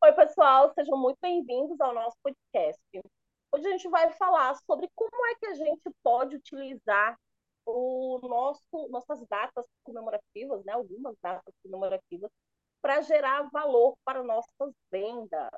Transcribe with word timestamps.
Oi, 0.00 0.12
pessoal, 0.12 0.72
sejam 0.74 0.96
muito 0.96 1.18
bem-vindos 1.20 1.80
ao 1.80 1.92
nosso 1.92 2.16
podcast. 2.22 2.80
Hoje 3.52 3.66
a 3.66 3.70
gente 3.72 3.88
vai 3.88 4.12
falar 4.12 4.54
sobre 4.64 4.88
como 4.94 5.26
é 5.26 5.34
que 5.34 5.46
a 5.46 5.54
gente 5.54 5.90
pode 6.04 6.36
utilizar 6.36 7.18
o 7.66 8.20
nosso, 8.22 8.88
nossas 8.90 9.26
datas 9.26 9.64
comemorativas, 9.82 10.64
né, 10.64 10.72
algumas 10.72 11.16
datas 11.20 11.52
comemorativas, 11.64 12.30
para 12.80 13.00
gerar 13.00 13.50
valor 13.50 13.96
para 14.04 14.22
nossas 14.22 14.72
vendas. 14.88 15.50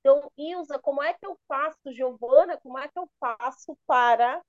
Então, 0.00 0.28
Ilza, 0.36 0.80
como 0.80 1.00
é 1.00 1.14
que 1.14 1.24
eu 1.24 1.38
faço, 1.46 1.92
Giovana, 1.92 2.58
como 2.58 2.78
é 2.80 2.88
que 2.88 2.98
eu 2.98 3.08
faço 3.20 3.78
para 3.86 4.42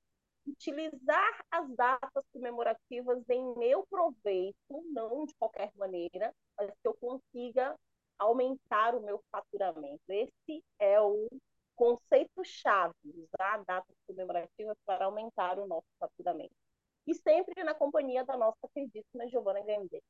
utilizar 0.48 1.46
as 1.52 1.70
datas 1.76 2.26
comemorativas 2.34 3.24
em 3.30 3.56
meu 3.58 3.86
proveito, 3.88 4.84
não 4.92 5.26
de 5.26 5.36
qualquer 5.36 5.72
maneira, 5.76 6.34
mas 6.58 6.72
que 6.72 6.88
eu 6.88 6.96
consiga 6.96 7.76
aumentar 8.24 8.96
o 8.96 9.02
meu 9.02 9.22
faturamento. 9.32 10.02
Esse 10.10 10.64
é 10.80 11.00
o 11.00 11.28
conceito-chave, 11.76 12.94
usar 13.06 13.64
datas 13.66 13.96
comemorativas 14.08 14.78
para 14.86 15.06
aumentar 15.06 15.60
o 15.60 15.68
nosso 15.68 15.88
faturamento. 16.00 16.54
E 17.06 17.14
sempre 17.14 17.64
na 17.64 17.74
companhia 17.74 18.24
da 18.24 18.38
nossa 18.38 18.58
queridíssima 18.74 19.28
Giovana 19.28 19.62
Gandhi. 19.62 20.02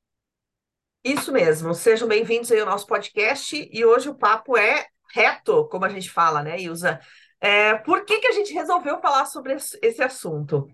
Isso 1.03 1.31
mesmo, 1.31 1.73
sejam 1.73 2.07
bem-vindos 2.07 2.51
aí 2.51 2.59
ao 2.59 2.65
nosso 2.65 2.87
podcast 2.87 3.69
e 3.71 3.85
hoje 3.85 4.09
o 4.09 4.15
papo 4.15 4.55
é 4.57 4.87
reto, 5.13 5.67
como 5.67 5.85
a 5.85 5.89
gente 5.89 6.09
fala, 6.09 6.41
né, 6.41 6.59
Ilza? 6.59 6.99
É, 7.41 7.75
por 7.75 8.05
que, 8.05 8.19
que 8.19 8.27
a 8.27 8.31
gente 8.31 8.53
resolveu 8.53 9.01
falar 9.01 9.25
sobre 9.25 9.53
esse 9.53 10.01
assunto? 10.01 10.67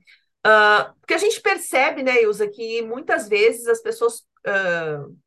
Uh, 0.45 0.93
porque 0.99 1.15
a 1.15 1.17
gente 1.17 1.41
percebe, 1.41 2.03
né, 2.03 2.21
Ilza, 2.21 2.47
que 2.47 2.81
muitas 2.83 3.27
vezes 3.27 3.67
as 3.67 3.81
pessoas 3.81 4.19
uh, 4.45 5.17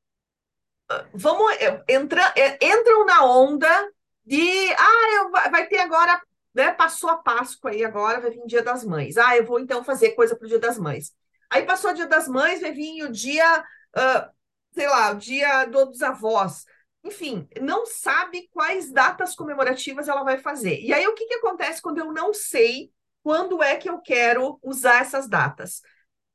vamos 1.15 1.53
é, 1.57 1.85
entra, 1.89 2.33
é, 2.37 2.59
entram 2.65 3.05
na 3.05 3.25
onda 3.25 3.91
de 4.25 4.73
ah, 4.73 5.09
eu, 5.15 5.31
vai 5.31 5.67
ter 5.67 5.79
agora, 5.79 6.21
né? 6.55 6.73
Passou 6.73 7.11
a 7.11 7.17
Páscoa 7.17 7.71
aí 7.71 7.85
agora, 7.85 8.21
vai 8.21 8.31
vir 8.31 8.47
Dia 8.47 8.63
das 8.63 8.85
Mães. 8.85 9.17
Ah, 9.17 9.37
eu 9.37 9.45
vou 9.45 9.59
então 9.59 9.85
fazer 9.85 10.11
coisa 10.13 10.37
para 10.37 10.45
o 10.45 10.49
Dia 10.49 10.59
das 10.59 10.79
Mães. 10.79 11.13
Aí 11.51 11.65
passou 11.65 11.91
o 11.91 11.95
Dia 11.95 12.07
das 12.07 12.29
Mães, 12.29 12.61
vai 12.61 12.73
vir 12.73 13.05
o 13.05 13.13
dia, 13.13 13.61
uh, 13.97 14.31
sei 14.73 14.89
lá, 14.89 15.11
o 15.11 15.17
dia 15.17 15.67
dos 15.67 16.03
avós. 16.03 16.65
Enfim, 17.05 17.49
não 17.61 17.85
sabe 17.85 18.49
quais 18.53 18.93
datas 18.93 19.35
comemorativas 19.35 20.09
ela 20.09 20.23
vai 20.23 20.39
fazer. 20.39 20.81
E 20.81 20.93
aí, 20.93 21.07
o 21.07 21.15
que, 21.15 21.27
que 21.27 21.35
acontece 21.35 21.83
quando 21.83 21.99
eu 21.99 22.13
não 22.13 22.33
sei 22.33 22.93
quando 23.23 23.63
é 23.63 23.77
que 23.77 23.89
eu 23.89 23.99
quero 24.01 24.59
usar 24.63 25.01
essas 25.01 25.29
datas? 25.29 25.83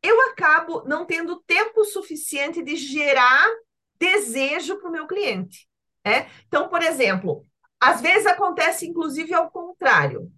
Eu 0.04 0.20
acabo 0.30 0.84
não 0.86 1.06
tendo 1.06 1.42
tempo 1.44 1.84
suficiente 1.86 2.62
de 2.62 2.76
gerar 2.76 3.48
desejo 4.00 4.78
para 4.78 4.90
o 4.90 4.92
meu 4.92 5.08
cliente. 5.08 5.68
Né? 6.06 6.30
Então, 6.48 6.70
por 6.70 6.82
exemplo, 6.82 7.44
às 7.80 8.02
vezes 8.02 8.26
acontece 8.26 8.88
inclusive 8.88 9.34
ao 9.34 9.52
contrário. 9.52 10.32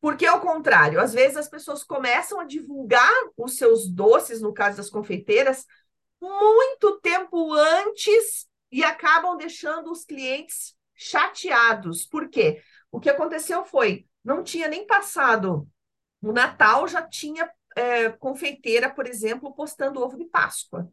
Por 0.00 0.16
que 0.16 0.26
ao 0.26 0.40
contrário? 0.40 1.00
Às 1.00 1.12
vezes 1.12 1.36
as 1.36 1.48
pessoas 1.48 1.84
começam 1.84 2.40
a 2.40 2.44
divulgar 2.44 3.12
os 3.36 3.56
seus 3.56 3.88
doces, 3.88 4.42
no 4.42 4.52
caso 4.52 4.76
das 4.76 4.90
confeiteiras, 4.90 5.64
muito 6.20 7.00
tempo 7.00 7.52
antes 7.52 8.48
e 8.70 8.82
acabam 8.82 9.36
deixando 9.36 9.92
os 9.92 10.04
clientes 10.04 10.74
chateados. 10.94 12.04
Por 12.04 12.28
quê? 12.28 12.60
O 12.90 12.98
que 12.98 13.10
aconteceu 13.10 13.64
foi, 13.64 14.06
não 14.24 14.42
tinha 14.42 14.66
nem 14.66 14.86
passado 14.86 15.68
o 16.20 16.32
Natal, 16.32 16.86
já 16.88 17.02
tinha 17.02 17.50
é, 17.76 18.10
confeiteira, 18.10 18.90
por 18.90 19.06
exemplo, 19.06 19.54
postando 19.54 20.02
ovo 20.02 20.16
de 20.16 20.24
Páscoa 20.24 20.92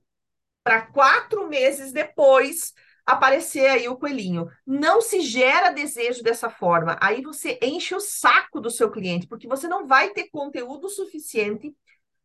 para 0.69 0.81
quatro 0.83 1.47
meses 1.47 1.91
depois 1.91 2.75
aparecer 3.03 3.65
aí 3.65 3.89
o 3.89 3.97
coelhinho. 3.97 4.47
Não 4.67 5.01
se 5.01 5.19
gera 5.21 5.71
desejo 5.71 6.21
dessa 6.21 6.47
forma. 6.47 6.95
Aí 7.01 7.23
você 7.23 7.57
enche 7.59 7.95
o 7.95 7.99
saco 7.99 8.61
do 8.61 8.69
seu 8.69 8.91
cliente, 8.91 9.25
porque 9.25 9.47
você 9.47 9.67
não 9.67 9.87
vai 9.87 10.11
ter 10.11 10.29
conteúdo 10.29 10.87
suficiente 10.87 11.75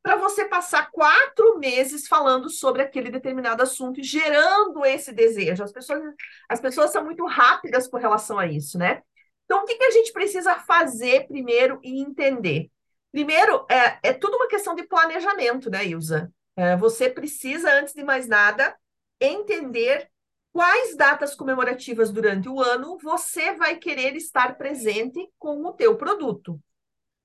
para 0.03 0.17
você 0.17 0.45
passar 0.45 0.91
quatro 0.91 1.59
meses 1.59 2.07
falando 2.07 2.51
sobre 2.51 2.83
aquele 2.83 3.11
determinado 3.11 3.63
assunto 3.63 4.01
e 4.01 4.03
gerando 4.03 4.85
esse 4.85 5.11
desejo. 5.11 5.65
As 5.65 5.73
pessoas, 5.73 6.03
as 6.47 6.61
pessoas 6.61 6.91
são 6.93 7.03
muito 7.03 7.25
rápidas 7.25 7.89
com 7.89 7.97
relação 7.97 8.39
a 8.39 8.47
isso, 8.47 8.77
né? 8.77 9.01
Então, 9.47 9.63
o 9.63 9.65
que, 9.65 9.77
que 9.77 9.85
a 9.85 9.91
gente 9.91 10.13
precisa 10.13 10.57
fazer 10.57 11.27
primeiro 11.29 11.81
e 11.83 11.99
entender? 11.99 12.71
Primeiro, 13.11 13.65
é, 13.71 14.11
é 14.11 14.13
tudo 14.13 14.37
uma 14.37 14.49
questão 14.49 14.75
de 14.75 14.87
planejamento, 14.87 15.71
né, 15.71 15.87
Ilza? 15.87 16.31
É, 16.57 16.77
você 16.77 17.11
precisa, 17.11 17.73
antes 17.73 17.95
de 17.95 18.05
mais 18.05 18.29
nada, 18.29 18.77
entender 19.21 20.09
quais 20.53 20.97
datas 20.97 21.35
comemorativas 21.35 22.13
durante 22.13 22.49
o 22.49 22.61
ano 22.61 22.97
você 22.99 23.55
vai 23.55 23.77
querer 23.77 24.15
estar 24.15 24.57
presente 24.57 25.29
com 25.39 25.65
o 25.65 25.73
teu 25.73 25.97
produto. 25.97 26.61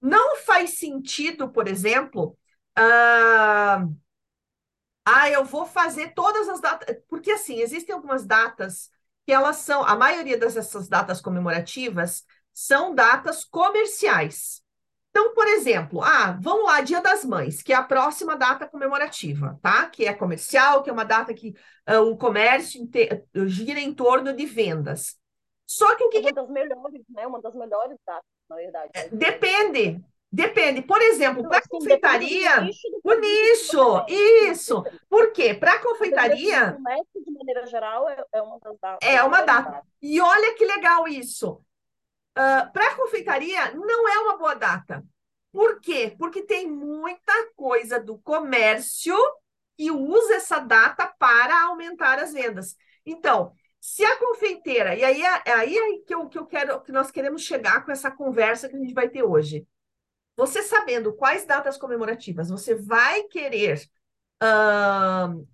Não 0.01 0.37
faz 0.37 0.79
sentido, 0.79 1.49
por 1.49 1.67
exemplo, 1.67 2.37
ah, 2.75 3.85
ah, 5.05 5.29
eu 5.29 5.43
vou 5.43 5.65
fazer 5.65 6.13
todas 6.13 6.47
as 6.47 6.61
datas, 6.61 6.97
porque 7.07 7.31
assim, 7.31 7.59
existem 7.61 7.93
algumas 7.95 8.25
datas 8.25 8.89
que 9.25 9.31
elas 9.31 9.57
são, 9.57 9.83
a 9.83 9.95
maioria 9.95 10.37
dessas 10.37 10.87
datas 10.87 11.21
comemorativas 11.21 12.25
são 12.53 12.93
datas 12.93 13.43
comerciais. 13.45 14.63
Então, 15.09 15.33
por 15.33 15.47
exemplo, 15.47 16.01
ah, 16.03 16.37
vamos 16.39 16.65
lá, 16.65 16.81
Dia 16.81 17.01
das 17.01 17.25
Mães, 17.25 17.63
que 17.63 17.73
é 17.73 17.75
a 17.75 17.83
próxima 17.83 18.35
data 18.35 18.67
comemorativa, 18.67 19.59
tá? 19.61 19.87
Que 19.87 20.05
é 20.05 20.13
comercial, 20.13 20.83
que 20.83 20.89
é 20.89 20.93
uma 20.93 21.03
data 21.03 21.33
que 21.33 21.55
uh, 21.89 22.01
o 22.01 22.17
comércio 22.17 22.87
gira 23.47 23.79
em 23.79 23.93
torno 23.93 24.33
de 24.33 24.45
vendas. 24.45 25.17
Só 25.65 25.95
que 25.95 26.03
o 26.03 26.09
que. 26.09 26.17
É 26.17 26.21
uma 26.21 26.31
das 26.33 26.49
melhores, 26.49 27.01
né? 27.09 27.27
Uma 27.27 27.41
das 27.41 27.55
melhores 27.55 27.97
datas, 28.05 28.25
na 28.49 28.55
verdade. 28.55 28.89
É, 28.93 29.09
depende. 29.09 30.03
Depende. 30.31 30.83
Por 30.83 31.01
exemplo, 31.01 31.41
para 31.47 31.57
assim, 31.57 31.69
confeitaria, 31.69 32.69
o 33.03 33.13
nicho, 33.15 34.05
isso. 34.07 34.83
Por 35.09 35.31
quê? 35.31 35.55
Para 35.55 35.79
confeitaria. 35.79 36.77
O 37.15 37.23
de 37.23 37.31
maneira 37.31 37.65
geral, 37.65 38.07
é, 38.07 38.23
é 38.33 38.41
uma 38.41 38.59
das 38.59 38.77
datas. 38.79 39.09
É 39.09 39.23
uma 39.23 39.41
data. 39.41 39.81
E 39.99 40.21
olha 40.21 40.53
que 40.53 40.65
legal 40.65 41.07
isso. 41.07 41.59
Ah, 42.41 42.69
para 42.71 42.95
confeitaria, 42.95 43.73
não 43.73 44.07
é 44.07 44.19
uma 44.19 44.37
boa 44.37 44.53
data. 44.53 45.03
Por 45.51 45.81
quê? 45.81 46.15
Porque 46.17 46.41
tem 46.41 46.71
muita 46.71 47.33
coisa 47.53 47.99
do 47.99 48.17
comércio 48.17 49.13
que 49.77 49.91
usa 49.91 50.35
essa 50.35 50.59
data 50.59 51.05
para 51.19 51.65
aumentar 51.65 52.17
as 52.17 52.31
vendas. 52.31 52.77
Então, 53.05 53.51
se 53.81 54.05
a 54.05 54.15
confeiteira, 54.17 54.95
e 54.95 55.03
aí 55.03 55.21
é 55.21 55.51
aí 55.51 55.77
é 55.77 55.97
que 56.07 56.15
eu, 56.15 56.29
que 56.29 56.39
eu 56.39 56.45
quero, 56.45 56.79
que 56.81 56.93
nós 56.93 57.11
queremos 57.11 57.41
chegar 57.41 57.83
com 57.83 57.91
essa 57.91 58.09
conversa 58.09 58.69
que 58.69 58.77
a 58.77 58.79
gente 58.79 58.93
vai 58.93 59.09
ter 59.09 59.23
hoje. 59.23 59.67
Você 60.37 60.63
sabendo 60.63 61.11
quais 61.13 61.45
datas 61.45 61.77
comemorativas 61.77 62.49
você 62.49 62.73
vai 62.73 63.23
querer 63.23 63.81
uh, 64.41 65.45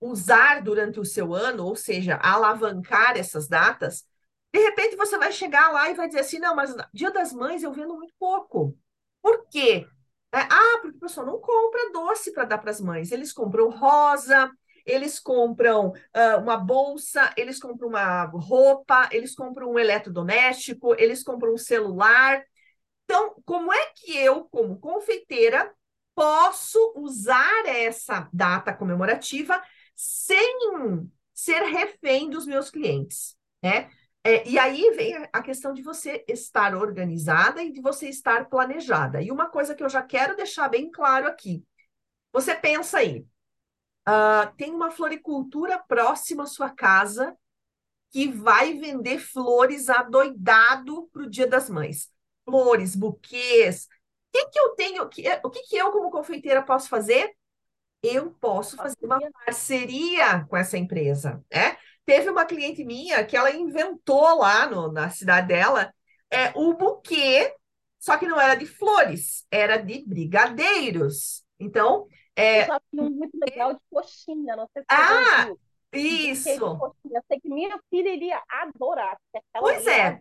usar 0.00 0.62
durante 0.62 1.00
o 1.00 1.04
seu 1.04 1.34
ano, 1.34 1.64
ou 1.64 1.74
seja, 1.74 2.14
alavancar 2.22 3.16
essas 3.16 3.48
datas, 3.48 4.04
de 4.52 4.60
repente 4.60 4.96
você 4.96 5.18
vai 5.18 5.32
chegar 5.32 5.70
lá 5.72 5.90
e 5.90 5.94
vai 5.94 6.06
dizer 6.08 6.20
assim: 6.20 6.38
não, 6.38 6.54
mas 6.54 6.74
Dia 6.92 7.10
das 7.10 7.32
Mães 7.32 7.62
eu 7.62 7.72
vendo 7.72 7.94
muito 7.96 8.14
pouco. 8.18 8.76
Por 9.22 9.46
quê? 9.48 9.86
É, 10.32 10.40
ah, 10.40 10.78
porque 10.82 10.96
o 10.96 11.00
pessoal 11.00 11.26
não 11.26 11.40
compra 11.40 11.90
doce 11.92 12.32
para 12.32 12.44
dar 12.44 12.58
para 12.58 12.70
as 12.70 12.80
mães. 12.80 13.10
Eles 13.12 13.32
compram 13.32 13.70
rosa, 13.70 14.50
eles 14.84 15.18
compram 15.18 15.88
uh, 15.90 16.40
uma 16.40 16.56
bolsa, 16.56 17.32
eles 17.36 17.58
compram 17.58 17.88
uma 17.88 18.24
roupa, 18.24 19.08
eles 19.12 19.34
compram 19.34 19.72
um 19.72 19.78
eletrodoméstico, 19.78 20.94
eles 20.98 21.22
compram 21.22 21.54
um 21.54 21.58
celular. 21.58 22.42
Então, 23.04 23.34
como 23.44 23.72
é 23.72 23.86
que 23.94 24.16
eu, 24.16 24.44
como 24.46 24.78
confeiteira, 24.78 25.72
posso 26.14 26.92
usar 26.96 27.66
essa 27.66 28.28
data 28.32 28.72
comemorativa 28.74 29.62
sem 29.94 30.58
ser 31.32 31.62
refém 31.62 32.28
dos 32.28 32.46
meus 32.46 32.70
clientes? 32.70 33.36
Né? 33.62 33.90
É, 34.28 34.46
e 34.46 34.58
aí 34.58 34.90
vem 34.90 35.26
a 35.32 35.42
questão 35.42 35.72
de 35.72 35.80
você 35.80 36.22
estar 36.28 36.74
organizada 36.74 37.62
e 37.62 37.72
de 37.72 37.80
você 37.80 38.10
estar 38.10 38.46
planejada. 38.50 39.22
E 39.22 39.30
uma 39.30 39.48
coisa 39.48 39.74
que 39.74 39.82
eu 39.82 39.88
já 39.88 40.02
quero 40.02 40.36
deixar 40.36 40.68
bem 40.68 40.90
claro 40.90 41.26
aqui: 41.26 41.64
você 42.30 42.54
pensa 42.54 42.98
aí, 42.98 43.26
uh, 44.06 44.54
tem 44.58 44.70
uma 44.70 44.90
floricultura 44.90 45.78
próxima 45.78 46.42
à 46.42 46.46
sua 46.46 46.68
casa 46.68 47.34
que 48.10 48.28
vai 48.28 48.74
vender 48.74 49.18
flores 49.18 49.88
adoidado 49.88 51.08
para 51.10 51.22
o 51.22 51.30
Dia 51.30 51.46
das 51.46 51.70
Mães. 51.70 52.10
Flores, 52.44 52.94
buquês. 52.94 53.86
O 53.86 53.88
que, 54.30 54.46
que 54.50 54.60
eu 54.60 54.74
tenho? 54.74 55.04
O 55.04 55.08
que, 55.50 55.62
que 55.62 55.76
eu, 55.76 55.90
como 55.90 56.10
confeiteira, 56.10 56.62
posso 56.62 56.90
fazer? 56.90 57.34
Eu 58.02 58.30
posso 58.32 58.76
fazer 58.76 58.98
uma 59.02 59.18
parceria 59.46 60.44
com 60.44 60.56
essa 60.56 60.76
empresa, 60.76 61.42
né? 61.50 61.77
Teve 62.08 62.30
uma 62.30 62.46
cliente 62.46 62.82
minha 62.86 63.22
que 63.22 63.36
ela 63.36 63.54
inventou 63.54 64.38
lá 64.38 64.66
no, 64.66 64.90
na 64.90 65.10
cidade 65.10 65.48
dela 65.48 65.92
é, 66.30 66.50
o 66.54 66.72
buquê, 66.72 67.54
só 67.98 68.16
que 68.16 68.26
não 68.26 68.40
era 68.40 68.54
de 68.54 68.64
flores, 68.64 69.46
era 69.50 69.76
de 69.76 70.02
brigadeiros. 70.06 71.44
Então, 71.60 72.06
é... 72.34 72.66
Eu 72.66 72.80
um 72.94 73.10
muito 73.10 73.38
legal 73.38 73.74
de 73.74 73.80
coxinha, 73.90 74.56
não 74.56 74.66
sei 74.72 74.80
se 74.80 74.86
Ah, 74.90 75.50
isso! 75.92 76.48
Eu 76.48 77.22
sei 77.28 77.40
que 77.40 77.50
minha 77.50 77.78
filha 77.90 78.08
iria 78.08 78.42
adorar, 78.48 79.18
Pois 79.60 79.86
é. 79.86 80.18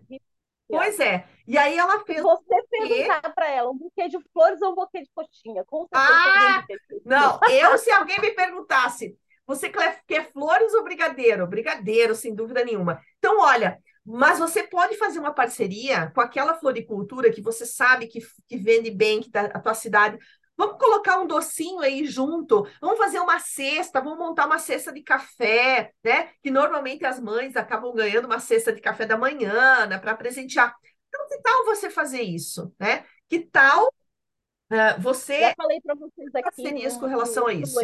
Pois 0.67 0.99
é. 0.99 1.25
E 1.47 1.57
aí 1.57 1.77
ela 1.77 2.03
fez. 2.03 2.21
Você 2.21 2.63
perguntar 2.69 3.33
para 3.33 3.49
ela 3.49 3.71
um 3.71 3.77
buquê 3.77 4.09
de 4.09 4.19
flores 4.33 4.61
ou 4.61 4.73
um 4.73 4.75
buquê 4.75 5.03
de 5.03 5.09
coxinha? 5.15 5.63
Com 5.63 5.87
ah, 5.93 6.65
não, 7.05 7.39
eu, 7.49 7.77
se 7.77 7.89
alguém 7.91 8.19
me 8.19 8.31
perguntasse, 8.31 9.17
você 9.47 9.71
quer 10.05 10.31
flores 10.31 10.73
ou 10.73 10.83
brigadeiro? 10.83 11.47
Brigadeiro, 11.47 12.13
sem 12.13 12.35
dúvida 12.35 12.65
nenhuma. 12.65 13.01
Então, 13.17 13.39
olha, 13.39 13.81
mas 14.05 14.39
você 14.39 14.63
pode 14.63 14.97
fazer 14.97 15.19
uma 15.19 15.33
parceria 15.33 16.11
com 16.13 16.21
aquela 16.21 16.53
floricultura 16.53 17.31
que 17.31 17.41
você 17.41 17.65
sabe 17.65 18.07
que, 18.07 18.19
que 18.47 18.57
vende 18.57 18.91
bem, 18.91 19.21
que 19.21 19.31
tá, 19.31 19.41
a 19.45 19.59
tua 19.59 19.73
cidade. 19.73 20.17
Vamos 20.55 20.77
colocar 20.79 21.19
um 21.19 21.27
docinho 21.27 21.81
aí 21.81 22.05
junto, 22.05 22.67
vamos 22.81 22.97
fazer 22.97 23.19
uma 23.19 23.39
cesta, 23.39 24.01
vamos 24.01 24.17
montar 24.17 24.47
uma 24.47 24.59
cesta 24.59 24.91
de 24.91 25.03
café, 25.03 25.91
né? 26.03 26.31
Que 26.41 26.49
normalmente 26.49 27.05
as 27.05 27.19
mães 27.19 27.55
acabam 27.55 27.93
ganhando 27.93 28.25
uma 28.25 28.39
cesta 28.39 28.73
de 28.73 28.81
café 28.81 29.05
da 29.05 29.17
manhã, 29.17 29.85
né, 29.85 29.99
para 29.99 30.15
presentear. 30.15 30.73
Então, 31.07 31.27
que 31.27 31.41
tal 31.41 31.65
você 31.65 31.89
fazer 31.89 32.21
isso, 32.21 32.73
né? 32.79 33.05
Que 33.29 33.39
tal 33.41 33.87
uh, 33.87 34.99
você. 34.99 35.41
Já 35.41 35.53
falei 35.55 35.79
para 35.81 35.95
vocês 35.95 36.29
aqui. 36.33 36.71
No, 36.71 36.99
com 36.99 37.05
relação 37.05 37.43
no, 37.43 37.49
a 37.49 37.53
isso? 37.53 37.79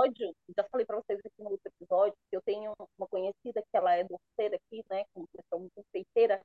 Episódio, 0.00 0.34
já 0.56 0.64
falei 0.70 0.86
para 0.86 0.96
vocês 0.96 1.18
aqui 1.18 1.42
no 1.42 1.50
outro 1.50 1.70
episódio 1.78 2.16
que 2.30 2.36
eu 2.36 2.42
tenho 2.42 2.72
uma 2.98 3.06
conhecida 3.08 3.62
que 3.62 3.76
ela 3.76 3.94
é 3.94 4.04
doceira 4.04 4.56
aqui, 4.56 4.84
né? 4.90 5.04
Como 5.12 5.26
pessoa 5.28 5.60
muito 5.60 5.72
confeiteira, 5.74 6.40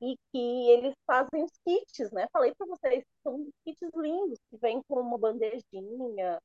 e 0.00 0.16
que 0.32 0.70
eles 0.70 0.94
fazem 1.06 1.44
os 1.44 1.52
kits, 1.64 2.10
né? 2.12 2.26
Falei 2.32 2.52
para 2.54 2.66
vocês, 2.66 3.04
são 3.22 3.48
kits 3.64 3.88
lindos, 3.94 4.38
que 4.50 4.56
vêm 4.58 4.82
com 4.88 5.00
uma 5.00 5.18
bandejinha, 5.18 6.40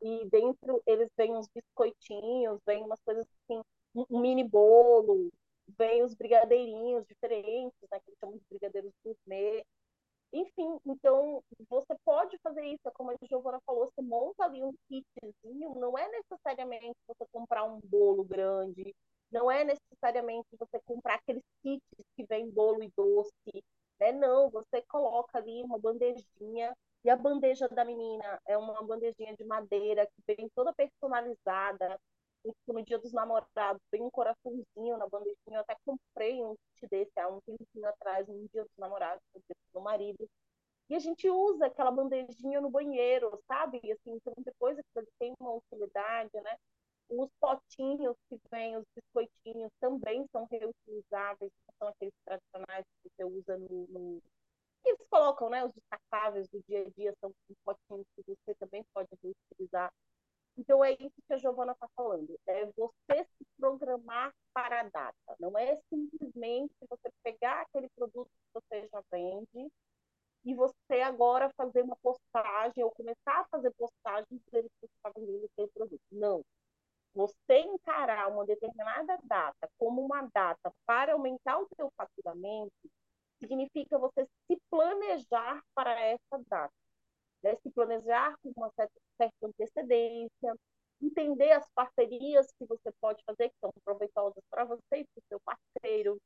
e 0.00 0.28
dentro 0.30 0.82
eles 0.86 1.08
vêm 1.16 1.34
uns 1.36 1.46
biscoitinhos, 1.54 2.58
vêm 2.66 2.82
umas 2.84 3.00
coisas 3.04 3.26
assim, 3.26 3.60
um 3.94 4.20
mini 4.20 4.44
bolo, 4.48 5.30
vem 5.78 6.02
os 6.02 6.14
brigadeirinhos 6.14 7.06
diferentes, 7.06 7.78
né? 7.90 8.00
Que 8.00 8.10
eles 8.10 8.18
chamam 8.18 8.36
de 8.36 8.44
brigadeiros 8.48 8.92
gourmet. 9.04 9.62
Enfim, 10.32 10.78
então 10.86 11.42
você 11.68 11.94
pode 12.04 12.38
fazer 12.42 12.64
isso, 12.64 12.88
é 12.88 12.90
como 12.92 13.10
a 13.10 13.16
Giovana 13.28 13.60
falou, 13.66 13.86
você 13.86 14.00
monta 14.00 14.44
ali 14.44 14.62
um 14.64 14.72
kitzinho, 14.88 15.74
não 15.76 15.96
é 15.98 16.08
necessariamente 16.08 16.96
você 17.06 17.26
comprar 17.30 17.64
um 17.64 17.78
bolo 17.84 18.24
grande, 18.24 18.94
não 19.30 19.50
é 19.50 19.62
necessariamente 19.64 20.48
você 20.58 20.80
comprar 20.86 21.16
aqueles 21.16 21.42
kits 21.62 21.82
que 22.16 22.24
vem 22.24 22.50
bolo 22.50 22.82
e 22.82 22.90
doce, 22.96 23.64
né? 24.00 24.12
Não, 24.12 24.50
você 24.50 24.82
coloca 24.88 25.38
ali 25.38 25.62
uma 25.62 25.78
bandejinha 25.78 26.74
e 27.04 27.10
a 27.10 27.16
bandeja 27.16 27.68
da 27.68 27.84
menina 27.84 28.40
é 28.46 28.56
uma 28.56 28.82
bandejinha 28.82 29.34
de 29.36 29.44
madeira 29.44 30.06
que 30.06 30.34
vem 30.36 30.48
toda 30.54 30.72
personalizada. 30.72 31.98
No 32.66 32.82
dia 32.82 32.98
dos 32.98 33.12
namorados, 33.12 33.80
vem 33.92 34.02
um 34.02 34.10
coraçãozinho 34.10 34.96
na 34.98 35.08
bandejinha. 35.08 35.58
Eu 35.58 35.60
até 35.60 35.76
comprei 35.86 36.42
um 36.42 36.56
kit 36.74 36.88
desse 36.90 37.12
há 37.20 37.28
um 37.28 37.40
tempinho 37.42 37.86
atrás, 37.88 38.26
no 38.26 38.48
dia 38.48 38.64
dos 38.64 38.76
namorados, 38.76 39.22
do 39.32 39.51
meu 39.74 39.82
marido. 39.82 40.28
E 40.88 40.94
a 40.94 40.98
gente 40.98 41.28
usa 41.30 41.66
aquela 41.66 41.90
bandejinha 41.90 42.60
no 42.60 42.70
banheiro, 42.70 43.42
sabe? 43.48 43.78
Assim, 43.92 44.12
então 44.12 44.34
depois 44.38 44.78
aquilo 44.78 45.06
tem 45.18 45.34
uma 45.40 45.54
utilidade, 45.54 46.30
né? 46.42 46.56
Os 47.08 47.30
potinhos 47.40 48.16
que 48.28 48.38
vêm, 48.50 48.76
os 48.76 48.84
biscoitinhos, 48.96 49.70
também 49.80 50.26
são 50.32 50.46
reutilizáveis, 50.50 51.52
são 51.78 51.88
aqueles 51.88 52.14
tradicionais 52.24 52.86
que 53.02 53.10
você 53.10 53.24
usa 53.24 53.58
no, 53.58 53.86
no... 53.88 54.22
Eles 54.84 55.06
colocam, 55.08 55.50
né? 55.50 55.64
Os 55.64 55.72
descartáveis 55.72 56.48
do 56.48 56.62
dia 56.68 56.82
a 56.86 56.90
dia 56.90 57.14
são 57.20 57.32
potinhos 57.64 58.06
que 58.16 58.22
você 58.26 58.54
também 58.56 58.84
pode 58.94 59.08
reutilizar. 59.22 59.92
Então 60.56 60.84
é 60.84 60.92
isso 60.92 61.22
que 61.26 61.32
a 61.32 61.38
Giovana 61.38 61.72
está 61.72 61.88
falando. 61.96 62.38
É 62.46 62.66
você 62.76 63.24
se 63.24 63.44
programar 63.58 64.32
para 64.52 64.80
a 64.80 64.88
data. 64.88 65.36
Não 65.40 65.56
é 65.56 65.76
simplesmente 65.88 66.74
você 66.88 67.10
pegar 67.22 67.62
aquele 67.62 67.88
produto 67.96 68.28
que 68.28 68.60
você 68.60 68.88
já 68.92 69.02
vende 69.10 69.72
e 70.44 70.54
você 70.54 71.00
agora 71.02 71.50
fazer 71.56 71.82
uma 71.82 71.96
postagem 72.02 72.84
ou 72.84 72.90
começar 72.90 73.40
a 73.40 73.44
fazer 73.46 73.70
postagens 73.72 74.42
dele 74.50 74.68
que 74.68 74.86
você 74.86 74.92
está 74.96 75.10
vendendo 75.16 75.46
aquele 75.46 75.68
produto. 75.68 76.02
Não 76.10 76.44
você 77.14 77.58
encarar 77.58 78.28
uma 78.28 78.44
determinada 78.44 79.18
data 79.24 79.68
como 79.78 80.04
uma 80.04 80.28
data 80.32 80.72
para 80.86 81.12
aumentar 81.12 81.58
o 81.58 81.68
seu 81.76 81.90
faturamento, 81.96 82.72
significa 83.38 83.98
você 83.98 84.26
se 84.46 84.58
planejar 84.70 85.62
para 85.74 86.00
essa 86.00 86.38
data. 86.48 86.72
Né? 87.42 87.56
Se 87.56 87.70
planejar 87.70 88.34
com 88.42 88.52
uma 88.56 88.70
certa, 88.76 89.00
certa 89.16 89.46
antecedência, 89.46 90.54
entender 91.00 91.52
as 91.52 91.68
parcerias 91.74 92.46
que 92.58 92.66
você 92.66 92.90
pode 93.00 93.22
fazer, 93.24 93.48
que 93.48 93.56
são 93.60 93.70
proveitosas 93.84 94.42
para 94.50 94.64
você 94.64 94.98
e 94.98 95.04
para 95.04 95.20
o 95.20 95.24
seu 95.28 95.40
parceiro, 95.40 96.18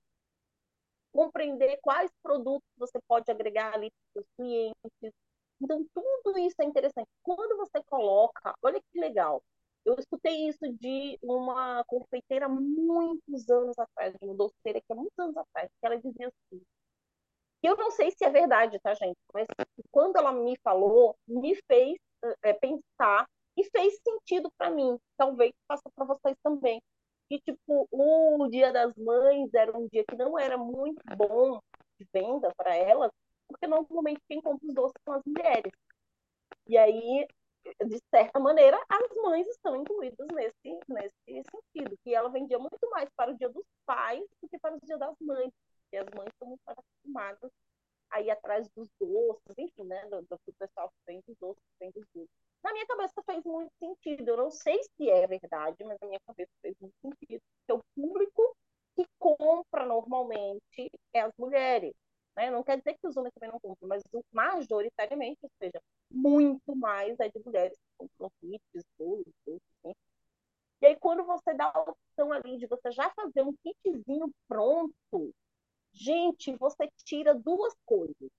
compreender 1.13 1.79
quais 1.83 2.11
produtos 2.23 2.69
você 2.77 2.99
pode 3.09 3.31
agregar 3.31 3.75
ali 3.75 3.91
para 3.91 4.21
os 4.21 4.27
seus 4.27 4.27
clientes. 4.37 5.15
Então, 5.61 5.85
tudo 5.95 6.39
isso 6.39 6.57
é 6.61 6.65
interessante. 6.65 7.09
Quando 7.23 7.57
você 7.57 7.83
coloca, 7.85 8.55
olha 8.63 8.81
que 8.93 9.01
legal, 9.01 9.43
eu 9.87 9.95
escutei 9.99 10.49
isso 10.49 10.67
de 10.81 11.19
uma 11.23 11.83
confeiteira 11.87 12.49
muitos 12.49 13.49
anos 13.49 13.79
atrás, 13.79 14.15
de 14.15 14.25
uma 14.27 14.35
doceira 14.35 14.81
que 14.81 14.93
há 14.93 14.97
muitos 14.97 15.19
anos 15.19 15.37
atrás, 15.37 15.71
que 15.81 15.87
ela 15.87 15.97
dizia 15.97 16.29
assim. 16.29 16.63
Eu 17.63 17.77
não 17.77 17.91
sei 17.91 18.11
se 18.11 18.25
é 18.25 18.31
verdade, 18.31 18.79
tá, 18.81 18.93
gente? 18.95 19.17
Mas 19.33 19.47
me 20.37 20.57
falou, 20.63 21.17
me 21.27 21.55
fez 21.67 21.97
é, 22.43 22.53
pensar 22.53 23.29
e 23.57 23.65
fez 23.65 23.99
sentido 24.07 24.51
para 24.57 24.71
mim. 24.71 24.99
Talvez 25.17 25.53
faça 25.69 25.89
para 25.95 26.05
vocês 26.05 26.37
também. 26.43 26.81
Que, 27.29 27.41
tipo, 27.41 27.89
o 27.91 28.49
Dia 28.49 28.73
das 28.73 28.95
Mães 28.97 29.53
era 29.53 29.77
um 29.77 29.89
dia 29.89 30.05
que 30.09 30.17
não 30.17 30.39
era 30.39 30.57
muito 30.57 31.03
bom 31.17 31.61
de 31.99 32.07
venda 32.13 32.53
para 32.57 32.75
elas, 32.77 33.11
porque 33.49 33.67
normalmente 33.67 34.21
quem 34.29 34.41
compra 34.41 34.69
os 34.69 34.75
doces 34.75 34.95
são 35.05 35.15
as 35.15 35.23
mulheres. 35.25 35.73
E 36.69 36.77
aí 36.77 37.27
de 37.85 38.01
certa 38.11 38.39
maneira, 38.39 38.79
as 38.89 39.23
mães 39.23 39.47
estão 39.49 39.77
incluídas 39.77 40.27
nesse, 40.33 40.79
nesse 40.89 41.51
sentido, 41.51 41.97
que 42.05 42.15
ela 42.15 42.29
vendia 42.31 42.59
muito 42.59 42.91
mais 42.91 43.09
para 43.17 43.33
o 43.33 43.37
dia 43.37 43.49
dos 43.49 43.65
pais 43.85 44.25
do 44.41 44.49
que 44.49 44.59
para 44.59 44.77
o 44.77 44.81
dia 44.81 44.97
das 44.97 45.15
mães, 45.21 45.53
porque 45.81 45.97
as 45.97 46.07
mães 46.17 46.29
estão 46.33 46.49
muito 46.49 46.63
mais 46.65 46.79
acostumadas 46.79 47.51
a 48.11 48.21
ir 48.21 48.31
atrás 48.31 48.69
dos 48.71 48.89
doces, 49.01 49.59
enfim, 49.59 49.85
né, 49.85 50.07
do, 50.09 50.23
do 50.23 50.55
pessoal 50.59 50.89
que 50.89 50.97
vem 51.07 51.21
dos 51.27 51.37
doces, 51.39 51.63
que 51.63 51.79
vem 51.81 51.91
dos 51.91 52.07
doces. 52.15 52.31
Na 52.63 52.73
minha 52.73 52.87
cabeça 52.87 53.23
fez 53.25 53.45
muito 53.45 53.73
sentido, 53.79 54.29
eu 54.29 54.37
não 54.37 54.51
sei 54.51 54.81
se 54.83 55.11
é 55.11 55.27
verdade, 55.27 55.77
mas 55.85 55.99
na 56.01 56.09
minha 56.09 56.21
cabeça 56.27 56.51
fez 56.63 56.75
muito 56.81 56.95
sentido, 57.01 57.43
porque 57.67 57.73
o 57.73 57.85
público 57.95 58.57
que 58.95 59.05
compra 59.19 59.85
é 61.13 61.21
as 61.21 61.33
mulheres, 61.39 61.95
né? 62.37 62.51
Não 62.51 62.63
quer 62.63 62.79
dizer 62.79 62.95
que 62.95 63.07
os 63.07 63.17
homens 63.17 63.33
também 63.35 63.51
não 63.51 63.61
compram, 63.61 63.89
mas 63.89 64.03
majoritariamente, 64.33 65.39
ou 65.43 65.51
seja, 65.59 65.81
muito 66.11 66.77
mais 66.77 67.19
é 67.21 67.29
de 67.29 67.41
mulheres 67.45 67.77
que 67.77 68.09
compram 68.19 68.31
kits, 68.41 68.85
bolos. 68.99 69.25
E 70.81 70.87
aí, 70.87 70.97
quando 70.97 71.25
você 71.25 71.55
dá 71.55 71.71
a 71.75 71.81
opção 71.81 72.33
ali 72.33 72.59
de 72.59 72.67
você 72.67 72.91
já 72.91 73.11
fazer 73.11 73.43
um 73.43 73.55
kitzinho 73.63 74.31
pronto, 74.49 75.35
gente, 75.93 76.55
você 76.57 76.89
tira 77.05 77.35
duas 77.35 77.75
coisas. 77.87 78.31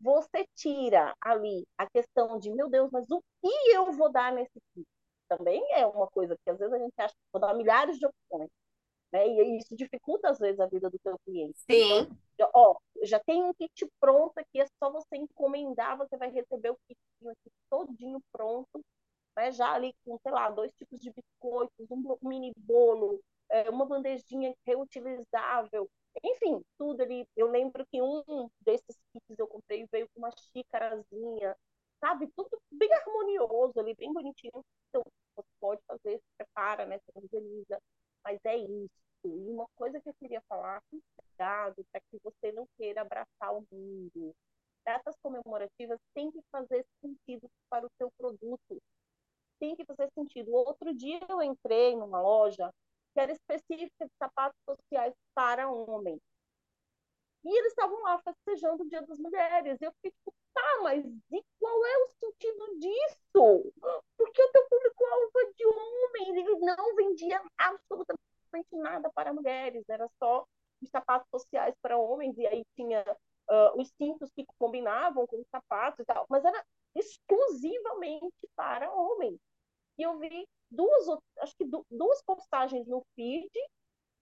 Você 0.00 0.46
tira 0.54 1.14
ali 1.20 1.66
a 1.78 1.88
questão 1.90 2.38
de, 2.38 2.50
meu 2.50 2.68
Deus, 2.70 2.90
mas 2.92 3.06
o 3.10 3.20
que 3.42 3.48
eu 3.72 3.92
vou 3.92 4.10
dar 4.12 4.32
nesse 4.32 4.60
kit? 4.74 4.86
Também 5.28 5.62
é 5.72 5.86
uma 5.86 6.06
coisa 6.08 6.36
que 6.44 6.50
às 6.50 6.58
vezes 6.58 6.74
a 6.74 6.78
gente 6.78 6.94
acha 6.98 7.14
que 7.14 7.20
vou 7.32 7.40
dar 7.40 7.54
milhares 7.54 7.98
de 7.98 8.06
opções. 8.06 8.50
Né? 9.14 9.28
E 9.28 9.58
isso 9.58 9.76
dificulta, 9.76 10.28
às 10.28 10.40
vezes, 10.40 10.58
a 10.58 10.66
vida 10.66 10.90
do 10.90 10.98
seu 11.00 11.16
cliente. 11.20 11.56
Sim. 11.70 12.08
Então, 12.34 12.50
ó, 12.52 12.76
já 13.04 13.20
tem 13.20 13.44
um 13.44 13.54
kit 13.54 13.86
pronto 14.00 14.36
aqui, 14.36 14.60
é 14.60 14.66
só 14.82 14.90
você 14.90 15.16
encomendar, 15.16 15.96
você 15.96 16.16
vai 16.16 16.30
receber 16.30 16.70
o 16.70 16.78
kit 16.88 16.98
aqui 17.28 17.52
todinho 17.70 18.20
pronto, 18.32 18.84
né? 19.36 19.52
já 19.52 19.72
ali 19.72 19.94
com, 20.04 20.18
sei 20.18 20.32
lá, 20.32 20.50
dois 20.50 20.72
tipos 20.72 20.98
de 20.98 21.12
biscoitos, 21.12 21.86
um 21.88 22.28
mini 22.28 22.52
bolo, 22.56 23.20
é, 23.48 23.70
uma 23.70 23.86
bandejinha 23.86 24.52
reutilizável, 24.66 25.88
enfim, 26.24 26.60
tudo 26.76 27.02
ali. 27.02 27.24
Eu 27.36 27.46
lembro 27.46 27.86
que 27.86 28.02
um 28.02 28.50
desses 28.60 28.96
kits 29.12 29.38
eu 29.38 29.46
comprei 29.46 29.86
veio 29.92 30.08
com 30.12 30.18
uma 30.18 30.32
xícarazinha, 30.32 31.56
sabe? 32.00 32.28
Tudo 32.34 32.60
bem 32.68 32.92
harmonioso 32.92 33.78
ali, 33.78 33.94
bem 33.94 34.12
bonitinho. 34.12 34.64
Então, 34.88 35.02
você 35.36 35.48
pode 35.60 35.80
fazer, 35.86 36.18
se 36.18 36.24
prepara, 36.36 36.84
né? 36.84 36.98
Se 36.98 37.12
organiza. 37.14 37.80
Mas 38.24 38.40
é 38.44 38.56
isso. 38.56 38.90
E 39.24 39.50
uma 39.50 39.66
coisa 39.76 40.00
que 40.00 40.08
eu 40.08 40.14
queria 40.14 40.42
falar, 40.48 40.82
cuidado, 40.90 41.84
para 41.90 42.00
que 42.00 42.18
você 42.22 42.52
não 42.52 42.66
queira 42.76 43.02
abraçar 43.02 43.54
o 43.54 43.64
mundo. 43.70 44.34
Datas 44.84 45.16
comemorativas 45.22 45.98
têm 46.14 46.30
que 46.30 46.42
fazer 46.50 46.84
sentido 47.00 47.48
para 47.70 47.86
o 47.86 47.90
seu 47.96 48.10
produto. 48.18 48.82
Tem 49.58 49.74
que 49.74 49.84
fazer 49.84 50.10
sentido. 50.12 50.52
Outro 50.52 50.94
dia 50.94 51.20
eu 51.28 51.42
entrei 51.42 51.96
numa 51.96 52.20
loja 52.20 52.70
que 53.14 53.20
era 53.20 53.32
específica 53.32 54.04
de 54.04 54.12
sapatos 54.18 54.60
sociais 54.68 55.14
para 55.34 55.70
homens. 55.70 56.20
E 57.44 57.48
eles 57.48 57.72
estavam 57.72 58.02
lá 58.02 58.20
festejando 58.22 58.82
o 58.82 58.88
Dia 58.88 59.02
das 59.02 59.18
Mulheres. 59.18 59.78
E 59.80 59.84
eu 59.84 59.92
fiquei 59.92 60.10
tipo, 60.10 60.34
tá, 60.54 60.80
mas 60.82 61.04
e 61.04 61.44
qual 61.58 61.86
é 61.86 61.98
o 61.98 62.08
sentido 62.20 62.78
disso? 62.78 63.72
Porque 64.16 64.42
o 64.42 64.52
teu 64.52 64.68
público-alvo 64.68 65.30
é 65.38 65.52
de 65.52 65.66
homem. 65.66 66.38
Ele 66.38 66.58
não 66.60 66.94
vendia 66.94 67.42
absolutamente 67.58 68.18
nada 68.72 69.10
para 69.14 69.34
mulheres, 69.34 69.84
era 69.88 70.08
só 70.18 70.46
sapatos 70.86 71.28
sociais 71.30 71.74
para 71.82 71.98
homens, 71.98 72.36
e 72.36 72.46
aí 72.46 72.64
tinha 72.76 73.02
uh, 73.50 73.80
os 73.80 73.88
cintos 73.96 74.30
que 74.32 74.44
combinavam 74.58 75.26
com 75.26 75.40
os 75.40 75.48
sapatos 75.48 76.00
e 76.00 76.04
tal, 76.04 76.26
mas 76.28 76.44
era 76.44 76.64
exclusivamente 76.94 78.48
para 78.54 78.92
homens. 78.92 79.38
E 79.98 80.02
eu 80.02 80.18
vi 80.18 80.46
duas, 80.70 81.06
acho 81.38 81.56
que 81.56 81.64
duas 81.90 82.22
postagens 82.22 82.86
no 82.86 83.02
feed 83.14 83.50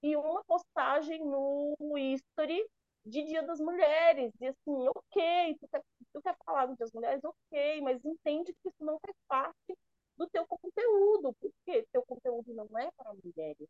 e 0.02 0.16
uma 0.16 0.42
postagem 0.44 1.24
no 1.24 1.76
history 1.96 2.64
de 3.04 3.22
Dia 3.24 3.42
das 3.42 3.60
Mulheres. 3.60 4.32
E 4.40 4.46
assim, 4.46 4.88
ok, 4.88 5.56
tu 5.60 5.68
quer, 5.68 5.82
tu 6.12 6.22
quer 6.22 6.36
falar 6.44 6.66
do 6.66 6.76
Dia 6.76 6.84
das 6.86 6.92
Mulheres, 6.92 7.24
ok, 7.24 7.80
mas 7.82 8.04
entende 8.04 8.52
que 8.52 8.68
isso 8.68 8.84
não 8.84 8.98
faz 9.00 9.16
parte 9.28 9.78
do 10.16 10.28
teu 10.28 10.46
conteúdo, 10.46 11.34
porque 11.40 11.86
teu 11.92 12.02
conteúdo 12.02 12.54
não 12.54 12.78
é 12.78 12.90
para 12.92 13.14
mulheres. 13.14 13.68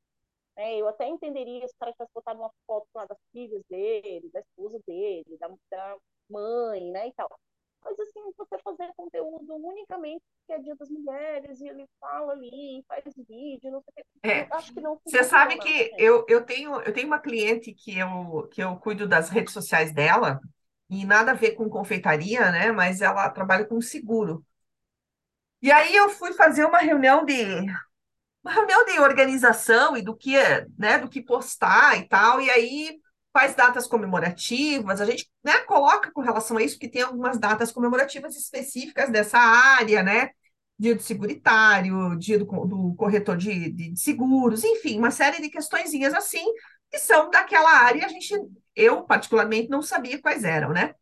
É, 0.56 0.76
eu 0.76 0.86
até 0.86 1.08
entenderia 1.08 1.66
se 1.66 1.74
o 1.74 1.78
cara 1.78 1.92
tivesse 1.92 2.12
botado 2.14 2.40
uma 2.40 2.52
foto 2.66 2.86
lá 2.94 3.06
das 3.06 3.18
filhas 3.32 3.62
dele, 3.70 4.28
da 4.30 4.40
esposa 4.40 4.78
dele, 4.86 5.38
da, 5.38 5.48
da 5.70 5.96
mãe, 6.28 6.90
né, 6.90 7.08
e 7.08 7.12
tal. 7.12 7.28
Mas, 7.84 7.98
assim, 7.98 8.20
você 8.36 8.58
fazer 8.58 8.92
conteúdo 8.94 9.54
unicamente 9.56 10.22
que 10.46 10.52
é 10.52 10.58
Dia 10.58 10.76
das 10.76 10.90
Mulheres, 10.90 11.60
e 11.60 11.68
ele 11.68 11.86
fala 11.98 12.32
ali, 12.32 12.84
faz 12.86 13.04
vídeo, 13.16 13.70
não 13.70 13.82
sei 13.82 14.02
o 14.02 14.20
que. 14.20 14.28
É. 14.28 14.48
acho 14.62 14.72
que 14.72 14.80
não 14.80 15.00
Você 15.04 15.24
sabe 15.24 15.58
que 15.58 15.92
eu, 15.98 16.24
eu, 16.28 16.42
tenho, 16.44 16.80
eu 16.82 16.92
tenho 16.92 17.06
uma 17.06 17.18
cliente 17.18 17.72
que 17.72 17.98
eu, 17.98 18.48
que 18.50 18.62
eu 18.62 18.76
cuido 18.76 19.06
das 19.06 19.28
redes 19.28 19.52
sociais 19.52 19.92
dela, 19.92 20.40
e 20.88 21.04
nada 21.04 21.32
a 21.32 21.34
ver 21.34 21.52
com 21.52 21.68
confeitaria, 21.68 22.50
né? 22.50 22.70
Mas 22.70 23.00
ela 23.00 23.28
trabalha 23.30 23.64
com 23.64 23.80
seguro. 23.80 24.44
E 25.60 25.70
aí 25.70 25.94
eu 25.94 26.08
fui 26.10 26.32
fazer 26.32 26.64
uma 26.64 26.78
reunião 26.78 27.24
de 27.24 27.34
uma 28.42 28.52
reunião 28.52 28.84
de 28.84 28.98
organização 28.98 29.96
e 29.96 30.02
do 30.02 30.16
que, 30.16 30.36
né, 30.76 30.98
do 30.98 31.08
que 31.08 31.22
postar 31.22 31.96
e 31.96 32.08
tal, 32.08 32.40
e 32.40 32.50
aí 32.50 32.98
quais 33.32 33.54
datas 33.54 33.86
comemorativas, 33.86 35.00
a 35.00 35.06
gente 35.06 35.30
né, 35.42 35.58
coloca 35.60 36.10
com 36.12 36.20
relação 36.20 36.56
a 36.58 36.62
isso, 36.62 36.78
que 36.78 36.88
tem 36.88 37.02
algumas 37.02 37.38
datas 37.38 37.72
comemorativas 37.72 38.36
específicas 38.36 39.10
dessa 39.10 39.38
área, 39.38 40.02
né? 40.02 40.30
Dia 40.82 40.96
do 40.96 41.02
seguritário, 41.02 42.16
dia 42.18 42.38
do, 42.38 42.44
do 42.44 42.94
corretor 42.96 43.36
de, 43.36 43.70
de, 43.70 43.96
seguros, 43.96 44.64
enfim, 44.64 44.98
uma 44.98 45.12
série 45.12 45.40
de 45.40 45.48
questõezinhas 45.48 46.12
assim, 46.12 46.44
que 46.90 46.98
são 46.98 47.30
daquela 47.30 47.70
área, 47.70 48.04
a 48.04 48.08
gente, 48.08 48.34
eu 48.74 49.04
particularmente 49.04 49.70
não 49.70 49.80
sabia 49.80 50.20
quais 50.20 50.42
eram, 50.42 50.70
né? 50.70 50.94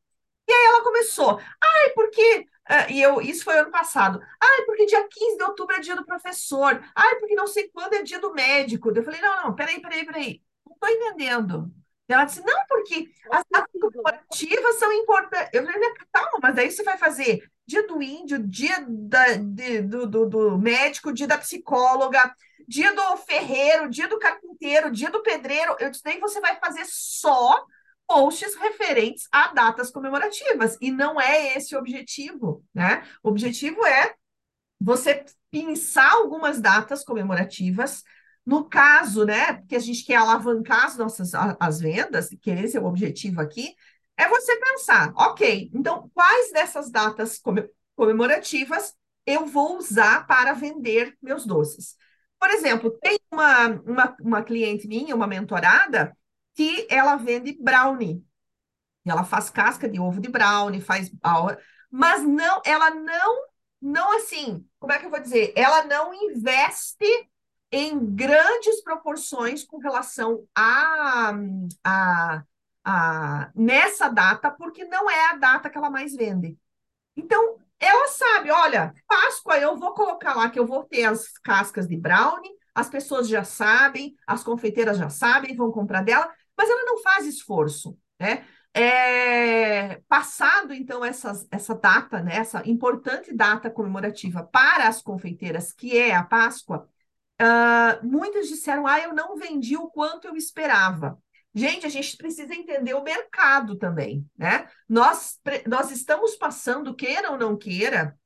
E 0.47 0.53
aí 0.53 0.65
ela 0.67 0.83
começou, 0.85 1.39
ai, 1.63 1.91
porque 1.95 2.47
e 2.91 3.01
eu, 3.01 3.21
isso 3.21 3.45
foi 3.45 3.59
ano 3.59 3.71
passado. 3.71 4.21
Ai, 4.41 4.65
porque 4.65 4.87
dia 4.87 5.07
15 5.09 5.37
de 5.37 5.43
outubro 5.45 5.75
é 5.77 5.81
dia 5.81 5.97
do 5.97 6.05
professor. 6.05 6.81
Ai, 6.95 7.17
porque 7.17 7.35
não 7.35 7.47
sei 7.47 7.69
quando 7.71 7.95
é 7.95 8.03
dia 8.03 8.21
do 8.21 8.33
médico. 8.33 8.91
Eu 8.91 9.03
falei, 9.03 9.21
não, 9.21 9.45
não, 9.45 9.55
peraí, 9.55 9.81
peraí, 9.81 10.05
peraí. 10.05 10.43
Não 10.65 10.75
estou 10.75 10.89
entendendo. 10.89 11.73
Ela 12.13 12.25
disse, 12.25 12.45
não, 12.45 12.67
porque 12.69 13.09
as 13.31 13.45
datas 13.51 13.81
corporativas 13.81 14.77
são 14.77 14.93
importantes. 14.93 15.51
Eu 15.53 15.65
falei, 15.65 15.91
calma, 16.13 16.39
mas 16.43 16.55
daí 16.55 16.71
você 16.71 16.83
vai 16.83 16.99
fazer 16.99 17.43
dia 17.67 17.87
do 17.87 18.03
índio, 18.03 18.39
dia 18.47 18.85
da, 18.89 19.35
de, 19.37 19.83
do, 19.83 20.07
do, 20.07 20.27
do 20.27 20.59
médico, 20.59 21.13
dia 21.13 21.27
da 21.27 21.39
psicóloga, 21.39 22.35
dia 22.67 22.93
do 22.95 23.17
ferreiro, 23.19 23.89
dia 23.89 24.09
do 24.09 24.19
carpinteiro, 24.19 24.91
dia 24.91 25.11
do 25.11 25.23
pedreiro. 25.23 25.77
Eu 25.79 25.91
disse, 25.91 26.03
daí 26.03 26.19
você 26.19 26.41
vai 26.41 26.59
fazer 26.59 26.85
só 26.87 27.65
posts 28.07 28.57
referentes 28.57 29.29
a 29.31 29.53
datas 29.53 29.91
comemorativas, 29.91 30.77
e 30.81 30.91
não 30.91 31.21
é 31.21 31.57
esse 31.57 31.77
o 31.77 31.79
objetivo, 31.79 32.65
né? 32.75 33.07
O 33.23 33.29
objetivo 33.29 33.87
é 33.87 34.15
você 34.81 35.25
pensar 35.49 36.11
algumas 36.13 36.61
datas 36.61 37.05
comemorativas, 37.05 38.03
no 38.45 38.65
caso, 38.65 39.25
né, 39.25 39.63
que 39.69 39.77
a 39.77 39.79
gente 39.79 40.05
quer 40.05 40.17
alavancar 40.17 40.87
as 40.87 40.97
nossas 40.97 41.33
as 41.35 41.81
vendas, 41.81 42.31
que 42.41 42.51
esse 42.51 42.77
é 42.77 42.81
o 42.81 42.87
objetivo 42.87 43.41
aqui, 43.41 43.75
é 44.17 44.29
você 44.29 44.57
pensar, 44.59 45.13
ok, 45.17 45.71
então 45.75 46.11
quais 46.15 46.53
dessas 46.53 46.91
datas 46.91 47.41
comemorativas 47.95 48.95
eu 49.25 49.47
vou 49.47 49.79
usar 49.79 50.27
para 50.27 50.53
vender 50.53 51.17
meus 51.23 51.47
doces? 51.47 51.97
Por 52.39 52.51
exemplo, 52.51 52.91
tem 53.03 53.19
uma, 53.31 53.69
uma, 53.69 54.17
uma 54.21 54.43
cliente 54.43 54.89
minha, 54.89 55.15
uma 55.15 55.27
mentorada, 55.27 56.17
que 56.55 56.87
ela 56.91 57.17
vende 57.17 57.57
brownie. 57.61 58.25
Ela 59.05 59.25
faz 59.25 59.51
casca 59.51 59.89
de 59.89 59.99
ovo 59.99 60.21
de 60.21 60.29
brownie, 60.29 60.81
faz 60.81 61.11
mas 61.91 62.23
não, 62.23 62.63
ela 62.65 62.91
não, 62.91 63.45
não 63.81 64.17
assim, 64.17 64.67
como 64.79 64.93
é 64.93 64.99
que 64.99 65.07
eu 65.07 65.11
vou 65.11 65.21
dizer? 65.21 65.53
Ela 65.57 65.85
não 65.85 66.15
investe 66.15 67.07
em 67.73 68.15
grandes 68.15 68.83
proporções 68.83 69.65
com 69.65 69.79
relação 69.79 70.45
a, 70.55 71.33
a, 71.85 72.43
a 72.85 73.51
nessa 73.55 74.09
data, 74.09 74.51
porque 74.51 74.85
não 74.85 75.11
é 75.11 75.31
a 75.31 75.37
data 75.37 75.71
que 75.71 75.79
ela 75.79 75.91
mais 75.91 76.15
vende. 76.15 76.59
Então, 77.17 77.59
ela 77.79 78.09
sabe, 78.09 78.51
olha, 78.51 78.95
Páscoa 79.07 79.59
eu 79.59 79.77
vou 79.77 79.95
colocar 79.95 80.35
lá 80.35 80.51
que 80.51 80.59
eu 80.59 80.67
vou 80.67 80.85
ter 80.85 81.05
as 81.05 81.29
cascas 81.39 81.87
de 81.89 81.97
brownie, 81.97 82.51
as 82.75 82.89
pessoas 82.89 83.29
já 83.29 83.45
sabem, 83.45 84.15
as 84.27 84.43
confeiteiras 84.45 84.99
já 84.99 85.09
sabem, 85.09 85.57
vão 85.57 85.73
comprar 85.73 86.03
dela, 86.03 86.31
mas 86.57 86.69
ela 86.69 86.85
não 86.85 86.99
faz 86.99 87.27
esforço, 87.27 87.99
né? 88.19 88.45
É, 88.73 89.97
passado, 90.09 90.73
então, 90.73 91.05
essas, 91.05 91.47
essa 91.51 91.75
data, 91.75 92.23
né, 92.23 92.37
essa 92.37 92.63
importante 92.69 93.35
data 93.35 93.69
comemorativa 93.69 94.45
para 94.45 94.87
as 94.87 95.03
confeiteiras, 95.03 95.73
que 95.73 95.99
é 95.99 96.15
a 96.15 96.23
Páscoa, 96.23 96.89
uh, 97.41 98.07
muitos 98.07 98.49
disseram, 98.49 98.87
ah, 98.87 99.01
eu 99.01 99.15
não 99.15 99.37
vendi 99.37 99.77
o 99.77 99.89
quanto 99.89 100.29
eu 100.29 100.37
esperava. 100.37 101.19
Gente, 101.55 101.85
a 101.87 101.89
gente 101.89 102.17
precisa 102.17 102.55
entender 102.55 102.95
o 102.95 103.03
mercado 103.03 103.77
também, 103.77 104.25
né? 104.39 104.69
Nós, 104.89 105.41
nós 105.67 105.91
estamos 105.91 106.37
passando, 106.37 106.95
queira 106.95 107.33
ou 107.33 107.39
não 107.39 107.57
queira, 107.57 108.17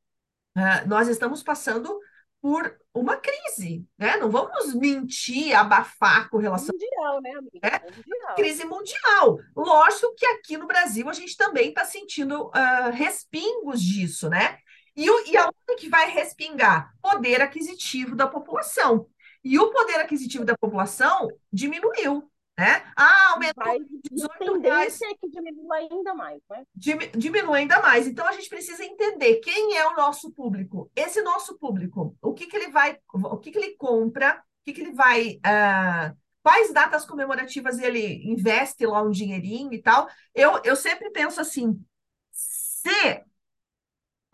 uh, 0.57 0.89
nós 0.89 1.09
estamos 1.09 1.43
passando 1.43 1.99
por 2.43 2.77
uma 2.93 3.17
crise, 3.17 3.87
né? 3.99 4.19
Não 4.19 4.31
vamos 4.31 4.75
mentir, 4.75 5.57
abafar 5.57 6.29
com 6.29 6.37
relação 6.37 6.75
mundial, 6.75 7.23
né, 7.23 7.31
amiga? 7.31 7.59
É, 7.63 7.91
mundial. 7.91 8.35
Crise 8.37 8.65
mundial. 8.67 9.39
Lógico 9.57 10.15
que 10.15 10.27
aqui 10.27 10.59
no 10.59 10.67
Brasil 10.67 11.09
a 11.09 11.15
gente 11.15 11.35
também 11.39 11.71
está 11.71 11.87
sentindo 11.87 12.49
uh, 12.49 12.91
respingos 12.93 13.81
disso, 13.81 14.29
né? 14.29 14.59
E, 14.97 15.11
o, 15.11 15.27
e 15.27 15.37
aonde 15.37 15.55
que 15.79 15.89
vai 15.89 16.11
respingar? 16.11 16.95
Poder 17.03 17.41
aquisitivo 17.41 18.15
da 18.15 18.27
população. 18.27 19.09
E 19.43 19.59
o 19.59 19.71
poder 19.71 19.97
aquisitivo 19.97 20.45
da 20.45 20.57
população 20.57 21.29
diminuiu. 21.53 22.31
Né? 22.57 22.85
Ah, 22.97 23.33
aumentou 23.33 23.65
Vai, 23.65 23.81
18 24.13 24.61
reais. 24.61 25.01
é 25.03 25.15
que 25.15 25.29
diminua 25.29 25.75
ainda 25.75 26.15
mais, 26.15 26.41
né? 26.49 26.65
Diminui 26.77 27.59
ainda 27.59 27.83
mais. 27.83 28.07
Então 28.07 28.27
a 28.29 28.33
gente 28.33 28.49
precisa 28.49 28.85
entender 28.85 29.37
quem 29.41 29.77
é 29.77 29.85
o 29.89 29.97
nosso 29.97 30.31
público. 30.31 30.89
Esse 30.95 31.21
nosso 31.23 31.59
público, 31.59 32.17
o 32.23 32.33
que, 32.33 32.47
que 32.47 32.57
ele 32.57 32.69
vai, 32.69 32.97
o 33.13 33.39
que, 33.39 33.51
que 33.51 33.59
ele 33.59 33.75
compra, 33.77 34.37
o 34.37 34.65
que, 34.65 34.73
que 34.73 34.81
ele 34.83 34.93
vai. 34.93 35.41
Uh, 35.45 36.17
quais 36.45 36.73
datas 36.73 37.05
comemorativas 37.05 37.81
ele 37.81 38.23
investe 38.31 38.87
lá 38.87 39.03
um 39.03 39.11
dinheirinho 39.11 39.73
e 39.73 39.83
tal. 39.83 40.09
Eu, 40.33 40.61
eu 40.63 40.77
sempre 40.77 41.11
penso 41.11 41.41
assim: 41.41 41.85
se 42.31 43.25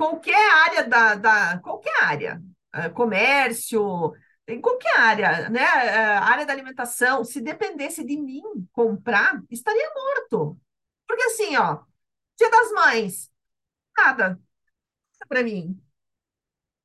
qualquer 0.00 0.50
área 0.52 0.84
da, 0.88 1.14
da 1.14 1.58
qualquer 1.60 2.02
área, 2.02 2.42
uh, 2.74 2.90
comércio, 2.94 4.14
em 4.48 4.60
qualquer 4.60 4.96
área, 4.98 5.50
né? 5.50 5.62
A 5.62 6.24
área 6.24 6.46
da 6.46 6.54
alimentação, 6.54 7.22
se 7.24 7.40
dependesse 7.40 8.02
de 8.04 8.16
mim 8.16 8.42
comprar, 8.72 9.42
estaria 9.50 9.90
morto. 9.94 10.58
Porque 11.06 11.22
assim, 11.24 11.56
ó, 11.56 11.82
Dia 12.38 12.50
das 12.50 12.72
Mães, 12.72 13.30
nada 13.98 14.40
para 15.28 15.42
mim. 15.44 15.80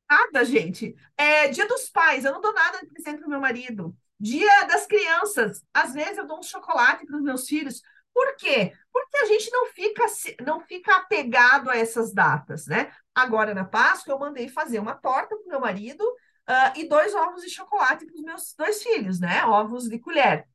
Nada, 0.09 0.45
gente. 0.45 0.95
É, 1.17 1.47
dia 1.49 1.67
dos 1.67 1.89
pais, 1.89 2.25
eu 2.25 2.31
não 2.31 2.41
dou 2.41 2.53
nada 2.53 2.79
de 2.79 2.87
presente 2.87 3.19
pro 3.19 3.29
meu 3.29 3.39
marido. 3.39 3.95
Dia 4.19 4.65
das 4.65 4.85
crianças, 4.85 5.63
às 5.73 5.93
vezes 5.93 6.17
eu 6.17 6.27
dou 6.27 6.39
um 6.39 6.43
chocolate 6.43 7.05
para 7.05 7.17
os 7.17 7.23
meus 7.23 7.47
filhos. 7.47 7.81
Por 8.15 8.33
quê? 8.37 8.71
Porque 8.93 9.17
a 9.17 9.25
gente 9.25 9.51
não 9.51 9.65
fica, 9.65 10.05
não 10.41 10.61
fica 10.61 10.95
apegado 10.95 11.69
a 11.69 11.75
essas 11.75 12.13
datas, 12.13 12.65
né? 12.65 12.89
Agora, 13.13 13.53
na 13.53 13.65
Páscoa, 13.65 14.13
eu 14.13 14.19
mandei 14.19 14.47
fazer 14.47 14.79
uma 14.79 14.95
torta 14.95 15.35
para 15.35 15.49
meu 15.49 15.59
marido 15.59 16.01
uh, 16.01 16.71
e 16.77 16.87
dois 16.87 17.13
ovos 17.13 17.41
de 17.41 17.49
chocolate 17.49 18.05
para 18.05 18.15
os 18.15 18.21
meus 18.21 18.55
dois 18.57 18.81
filhos, 18.81 19.19
né? 19.19 19.43
Ovos 19.43 19.89
de 19.89 19.99
colher. 19.99 20.47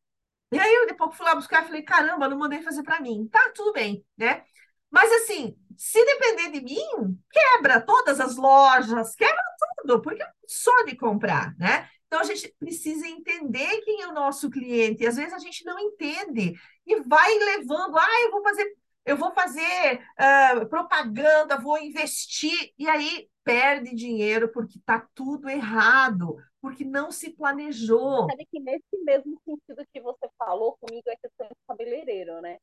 E 0.50 0.58
aí 0.58 0.74
eu 0.74 0.86
depois 0.86 1.14
fui 1.14 1.26
lá 1.26 1.34
buscar 1.34 1.62
e 1.62 1.66
falei, 1.66 1.82
caramba, 1.82 2.30
não 2.30 2.38
mandei 2.38 2.62
fazer 2.62 2.82
para 2.82 2.98
mim. 2.98 3.28
Tá, 3.30 3.52
tudo 3.54 3.74
bem, 3.74 4.02
né? 4.16 4.42
Mas 4.90 5.12
assim, 5.12 5.54
se 5.76 6.02
depender 6.02 6.52
de 6.52 6.64
mim, 6.64 7.20
quebra 7.30 7.78
todas 7.78 8.20
as 8.20 8.36
lojas, 8.36 9.14
quebra 9.14 9.42
tudo, 9.82 10.00
porque 10.00 10.22
eu 10.22 10.26
sou 10.48 10.86
de 10.86 10.96
comprar, 10.96 11.54
né? 11.58 11.90
Então 12.10 12.18
a 12.22 12.24
gente 12.24 12.52
precisa 12.58 13.06
entender 13.06 13.82
quem 13.82 14.02
é 14.02 14.08
o 14.08 14.12
nosso 14.12 14.50
cliente. 14.50 15.04
E 15.04 15.06
às 15.06 15.14
vezes 15.14 15.32
a 15.32 15.38
gente 15.38 15.64
não 15.64 15.78
entende 15.78 16.54
e 16.90 17.00
vai 17.02 17.32
levando, 17.38 17.96
ah, 17.98 18.20
eu 18.24 18.30
vou 18.30 18.42
fazer, 18.42 18.76
eu 19.04 19.16
vou 19.16 19.32
fazer 19.32 20.00
uh, 20.18 20.66
propaganda, 20.68 21.58
vou 21.60 21.78
investir, 21.78 22.72
e 22.78 22.88
aí 22.88 23.28
perde 23.44 23.94
dinheiro 23.94 24.50
porque 24.52 24.78
está 24.78 25.06
tudo 25.14 25.48
errado. 25.48 26.36
porque 26.60 26.84
não 26.84 27.10
se 27.10 27.30
planejou. 27.30 28.28
Sabe 28.28 28.46
que 28.50 28.60
nesse 28.60 28.96
mesmo 29.04 29.40
sentido 29.44 29.86
que 29.92 30.00
você 30.00 30.28
falou 30.38 30.76
comigo 30.78 31.08
é 31.08 31.16
questão 31.16 31.46
de 31.48 31.54
cabeleireiro, 31.66 32.40
né? 32.42 32.58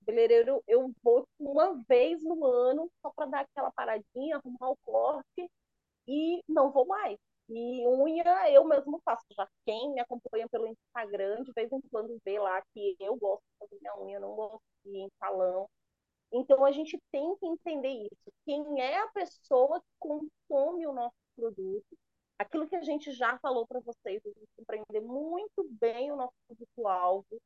Cabeleireiro 0.00 0.62
eu 0.66 0.90
vou 1.02 1.24
uma 1.38 1.82
vez 1.88 2.22
no 2.22 2.44
ano 2.44 2.90
só 3.02 3.10
para 3.14 3.26
dar 3.26 3.40
aquela 3.40 3.70
paradinha, 3.72 4.36
arrumar 4.36 4.70
o 4.70 4.76
corte 4.84 5.48
e 6.08 6.42
não 6.48 6.72
vou 6.72 6.86
mais. 6.86 7.16
E 7.48 7.86
unha 7.86 8.50
eu 8.50 8.64
mesmo 8.64 9.00
faço. 9.04 9.24
Já 9.36 9.46
quem 9.64 9.92
me 9.92 10.00
acompanha 10.00 10.48
pelo 10.48 10.66
Instagram, 10.66 11.44
de 11.44 11.52
vez 11.52 11.70
em 11.72 11.80
quando 11.90 12.20
vê 12.24 12.38
lá 12.40 12.60
que 12.74 12.96
eu 13.00 13.16
gosto 13.16 13.44
não 13.82 14.34
gosto 14.34 14.62
de 14.84 14.90
ir 14.90 15.00
em 15.02 15.10
salão. 15.18 15.68
Então 16.32 16.64
a 16.64 16.72
gente 16.72 16.98
tem 17.12 17.36
que 17.36 17.46
entender 17.46 17.88
isso. 17.88 18.32
Quem 18.44 18.80
é 18.80 18.98
a 18.98 19.08
pessoa 19.08 19.80
que 19.80 19.86
consome 19.98 20.86
o 20.86 20.92
nosso 20.92 21.14
produto? 21.36 21.96
Aquilo 22.38 22.68
que 22.68 22.76
a 22.76 22.82
gente 22.82 23.12
já 23.12 23.38
falou 23.38 23.66
para 23.66 23.80
vocês, 23.80 24.20
a 24.24 24.28
gente 24.28 24.48
compreender 24.56 25.00
muito 25.00 25.66
bem 25.80 26.12
o 26.12 26.16
nosso 26.16 26.34
público-alvo, 26.48 27.40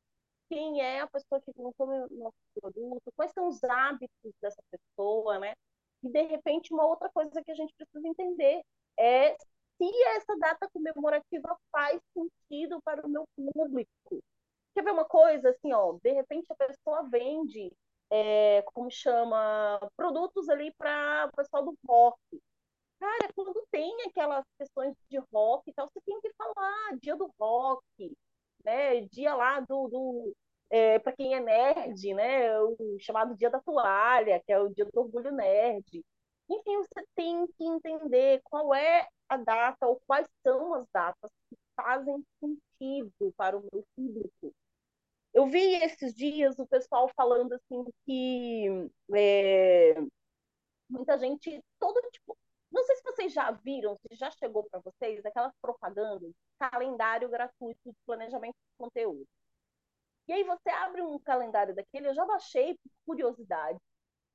quem 0.49 0.81
é 0.81 0.99
a 0.99 1.07
pessoa 1.07 1.39
que 1.41 1.53
consome 1.53 1.97
o 2.11 2.17
nosso 2.17 2.35
produto, 2.59 3.13
quais 3.15 3.31
são 3.31 3.47
os 3.47 3.63
hábitos 3.63 4.33
dessa 4.41 4.61
pessoa, 4.69 5.39
né? 5.39 5.53
E, 6.03 6.09
de 6.09 6.21
repente, 6.23 6.73
uma 6.73 6.85
outra 6.85 7.09
coisa 7.09 7.41
que 7.41 7.51
a 7.51 7.55
gente 7.55 7.73
precisa 7.75 8.05
entender 8.05 8.61
é 8.99 9.33
se 9.37 10.03
essa 10.15 10.37
data 10.37 10.69
comemorativa 10.73 11.57
faz 11.71 12.01
sentido 12.13 12.81
para 12.83 13.05
o 13.05 13.09
meu 13.09 13.23
público. 13.35 14.21
Quer 14.73 14.83
ver 14.83 14.91
uma 14.91 15.05
coisa 15.05 15.49
assim, 15.49 15.73
ó? 15.73 15.93
De 16.03 16.11
repente 16.13 16.45
a 16.49 16.55
pessoa 16.55 17.03
vende, 17.09 17.71
é, 18.09 18.61
como 18.73 18.89
chama, 18.89 19.79
produtos 19.95 20.49
ali 20.49 20.73
para 20.77 21.27
o 21.31 21.35
pessoal 21.35 21.63
do 21.65 21.77
rock. 21.87 22.19
Cara, 22.99 23.29
quando 23.35 23.65
tem 23.71 23.95
aquelas 24.07 24.45
questões 24.57 24.95
de 25.09 25.17
rock 25.33 25.69
e 25.69 25.73
tal, 25.73 25.87
você 25.89 25.99
tem 26.05 26.19
que 26.21 26.31
falar 26.35 26.97
dia 27.01 27.15
do 27.15 27.31
rock, 27.39 27.83
né? 28.63 29.01
Dia 29.07 29.35
lá 29.35 29.59
do, 29.61 29.87
do 29.89 30.33
é, 30.69 30.99
para 30.99 31.13
quem 31.15 31.35
é 31.35 31.39
nerd, 31.39 32.13
né? 32.13 32.59
O 32.61 32.97
chamado 32.99 33.35
dia 33.35 33.49
da 33.49 33.59
toalha, 33.61 34.41
que 34.45 34.51
é 34.53 34.59
o 34.59 34.69
dia 34.69 34.85
do 34.85 34.99
orgulho 34.99 35.31
nerd. 35.31 36.03
Enfim, 36.49 36.77
você 36.77 37.05
tem 37.15 37.47
que 37.47 37.63
entender 37.65 38.41
qual 38.43 38.73
é 38.73 39.07
a 39.29 39.37
data 39.37 39.87
ou 39.87 39.99
quais 40.07 40.27
são 40.43 40.73
as 40.75 40.85
datas 40.93 41.31
que 41.49 41.57
fazem 41.75 42.23
sentido 42.39 43.33
para 43.37 43.57
o 43.57 43.61
meu 43.71 43.83
público. 43.95 44.40
Eu 45.33 45.47
vi 45.47 45.75
esses 45.83 46.13
dias 46.13 46.59
o 46.59 46.67
pessoal 46.67 47.09
falando 47.15 47.53
assim 47.53 47.85
que 48.05 48.89
é, 49.15 49.95
muita 50.89 51.17
gente, 51.17 51.63
todo 51.79 52.01
tipo, 52.11 52.37
não 52.71 52.83
sei 52.83 52.95
se 52.97 53.03
vocês 53.03 53.33
já 53.33 53.51
viram, 53.51 53.97
se 53.97 54.15
já 54.15 54.29
chegou 54.31 54.63
para 54.69 54.79
vocês 54.81 55.25
aquelas 55.25 55.53
propagandas, 55.61 56.31
calendário 56.59 57.29
gratuito 57.29 57.79
de 57.85 57.95
planejamento 58.05 58.55
de 58.55 58.77
conteúdo. 58.77 59.27
E 60.27 60.33
aí 60.33 60.43
você 60.43 60.69
abre 60.69 61.01
um 61.01 61.19
calendário 61.19 61.75
daquele, 61.75 62.07
eu 62.09 62.13
já 62.13 62.25
baixei 62.25 62.75
por 62.75 62.91
curiosidade 63.05 63.79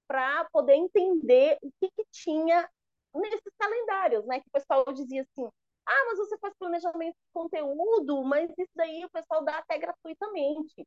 para 0.06 0.44
poder 0.52 0.74
entender 0.74 1.58
o 1.62 1.70
que, 1.80 1.90
que 1.90 2.04
tinha 2.10 2.68
nesses 3.14 3.52
calendários, 3.58 4.26
né? 4.26 4.40
Que 4.40 4.48
o 4.48 4.52
pessoal 4.52 4.84
dizia 4.92 5.22
assim, 5.22 5.48
ah, 5.86 6.04
mas 6.06 6.18
você 6.18 6.38
faz 6.38 6.54
planejamento 6.58 7.14
de 7.14 7.32
conteúdo, 7.32 8.24
mas 8.24 8.50
isso 8.58 8.72
daí 8.74 9.04
o 9.04 9.10
pessoal 9.10 9.44
dá 9.44 9.58
até 9.58 9.78
gratuitamente. 9.78 10.86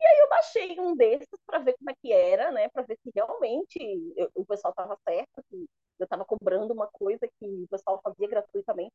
E 0.00 0.06
aí 0.06 0.18
eu 0.20 0.28
baixei 0.28 0.80
um 0.80 0.96
desses 0.96 1.28
para 1.46 1.60
ver 1.60 1.76
como 1.78 1.90
é 1.90 1.94
que 2.02 2.12
era, 2.12 2.50
né? 2.52 2.68
Para 2.70 2.82
ver 2.82 2.98
se 3.02 3.10
realmente 3.14 3.78
eu, 4.16 4.30
o 4.34 4.44
pessoal 4.44 4.72
estava 4.72 4.98
certo, 5.08 5.42
que 5.48 5.66
eu 5.98 6.04
estava 6.04 6.24
cobrando 6.24 6.72
uma 6.74 6.88
coisa 6.88 7.26
que 7.38 7.46
o 7.46 7.68
pessoal 7.68 8.00
fazia 8.02 8.28
gratuitamente. 8.28 8.92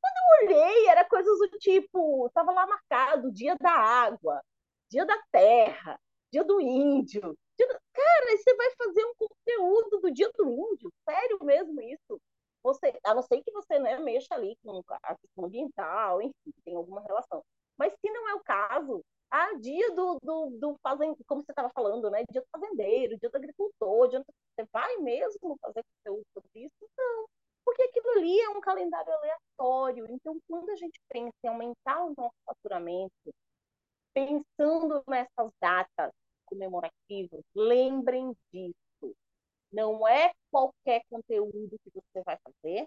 Quando 0.00 0.52
eu 0.52 0.56
olhei, 0.56 0.88
era 0.88 1.04
coisas 1.08 1.38
do 1.38 1.48
tipo, 1.58 2.26
estava 2.26 2.52
lá 2.52 2.66
marcado 2.66 3.32
dia 3.32 3.56
da 3.56 3.72
água, 3.72 4.42
dia 4.90 5.06
da 5.06 5.20
terra, 5.32 5.98
dia 6.32 6.44
do 6.44 6.60
índio, 6.60 7.36
Cara, 7.92 8.36
você 8.36 8.54
vai 8.56 8.70
fazer 8.76 9.04
um 9.04 9.14
conteúdo 9.14 10.00
do 10.00 10.12
Dia 10.12 10.30
do 10.36 10.48
Índio? 10.50 10.92
Sério 11.08 11.38
mesmo 11.42 11.80
isso? 11.80 12.20
Você, 12.62 12.98
a 13.04 13.14
não 13.14 13.22
ser 13.22 13.42
que 13.42 13.52
você 13.74 13.78
né, 13.78 13.98
mexa 13.98 14.34
ali 14.34 14.56
com 14.62 14.82
a 14.88 15.16
questão 15.16 15.44
ambiental, 15.44 16.22
enfim, 16.22 16.52
tem 16.64 16.76
alguma 16.76 17.02
relação. 17.02 17.42
Mas 17.76 17.92
se 17.94 18.10
não 18.10 18.28
é 18.28 18.34
o 18.34 18.40
caso, 18.40 19.02
ah, 19.30 19.54
dia 19.54 19.90
do, 19.94 20.18
do, 20.22 20.50
do 20.60 20.76
fazendeiro, 20.82 21.24
como 21.26 21.42
você 21.42 21.52
estava 21.52 21.70
falando, 21.74 22.10
né? 22.10 22.22
Dia 22.30 22.40
do 22.40 22.46
fazendeiro, 22.52 23.18
dia 23.18 23.28
do 23.28 23.36
agricultor, 23.36 24.08
dia 24.08 24.20
do... 24.20 24.26
você 24.26 24.68
vai 24.72 24.96
mesmo 24.98 25.56
fazer 25.60 25.82
conteúdo 25.82 26.24
sobre 26.32 26.66
isso? 26.66 26.90
Não. 26.96 27.26
Porque 27.64 27.82
aquilo 27.82 28.10
ali 28.10 28.40
é 28.40 28.48
um 28.50 28.60
calendário 28.60 29.12
aleatório. 29.12 30.06
Então, 30.10 30.38
quando 30.48 30.70
a 30.70 30.76
gente 30.76 31.00
pensa 31.08 31.34
em 31.42 31.48
aumentar 31.48 32.04
o 32.04 32.14
nosso 32.16 32.36
faturamento, 32.46 33.34
pensando 34.12 35.02
nessas 35.08 35.50
datas, 35.60 36.12
comemorativos, 36.44 37.42
lembrem 37.54 38.36
disso. 38.52 39.16
Não 39.72 40.06
é 40.06 40.32
qualquer 40.52 41.02
conteúdo 41.10 41.76
que 41.82 41.90
você 41.92 42.22
vai 42.24 42.38
fazer. 42.44 42.86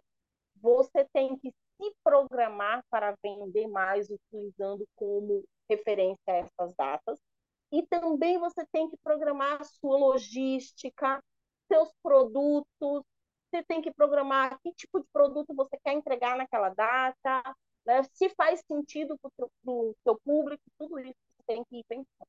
Você 0.61 1.05
tem 1.11 1.37
que 1.37 1.51
se 1.51 1.95
programar 2.03 2.83
para 2.89 3.15
vender 3.23 3.67
mais 3.67 4.09
utilizando 4.09 4.85
como 4.95 5.43
referência 5.69 6.17
essas 6.27 6.73
datas. 6.75 7.19
E 7.71 7.85
também 7.87 8.39
você 8.39 8.65
tem 8.71 8.89
que 8.89 8.97
programar 9.03 9.61
a 9.61 9.65
sua 9.65 9.97
logística, 11.15 11.23
seus 11.67 11.89
produtos, 12.01 13.03
você 13.49 13.63
tem 13.63 13.81
que 13.81 13.93
programar 13.93 14.57
que 14.61 14.73
tipo 14.73 14.99
de 14.99 15.07
produto 15.11 15.53
você 15.53 15.77
quer 15.83 15.93
entregar 15.93 16.37
naquela 16.37 16.69
data, 16.69 17.55
né? 17.85 18.03
se 18.13 18.29
faz 18.29 18.61
sentido 18.67 19.17
para 19.19 19.47
o 19.65 19.95
seu 20.03 20.19
público, 20.23 20.63
tudo 20.77 20.99
isso 20.99 21.15
você 21.37 21.43
tem 21.45 21.63
que 21.65 21.79
ir 21.79 21.85
pensando. 21.87 22.27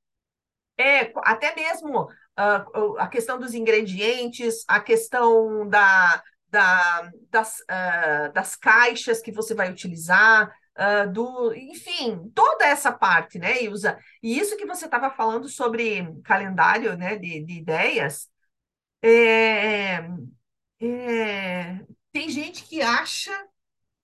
É, 0.80 1.12
até 1.24 1.54
mesmo 1.56 2.02
uh, 2.04 2.98
a 2.98 3.08
questão 3.08 3.38
dos 3.38 3.52
ingredientes, 3.52 4.64
a 4.68 4.78
questão 4.78 5.68
da, 5.68 6.22
da, 6.48 7.10
das, 7.30 7.58
uh, 7.60 8.32
das 8.32 8.54
caixas 8.54 9.20
que 9.20 9.32
você 9.32 9.54
vai 9.54 9.72
utilizar, 9.72 10.48
uh, 10.78 11.12
do, 11.12 11.52
enfim, 11.52 12.30
toda 12.32 12.64
essa 12.64 12.92
parte, 12.92 13.40
né, 13.40 13.60
Ilza? 13.64 13.98
E 14.22 14.38
isso 14.38 14.56
que 14.56 14.66
você 14.66 14.84
estava 14.84 15.10
falando 15.10 15.48
sobre 15.48 16.14
calendário, 16.22 16.96
né, 16.96 17.16
de, 17.16 17.44
de 17.44 17.54
ideias, 17.54 18.28
é, 19.02 20.08
é, 20.80 21.86
tem 22.12 22.28
gente 22.28 22.64
que 22.64 22.80
acha 22.80 23.30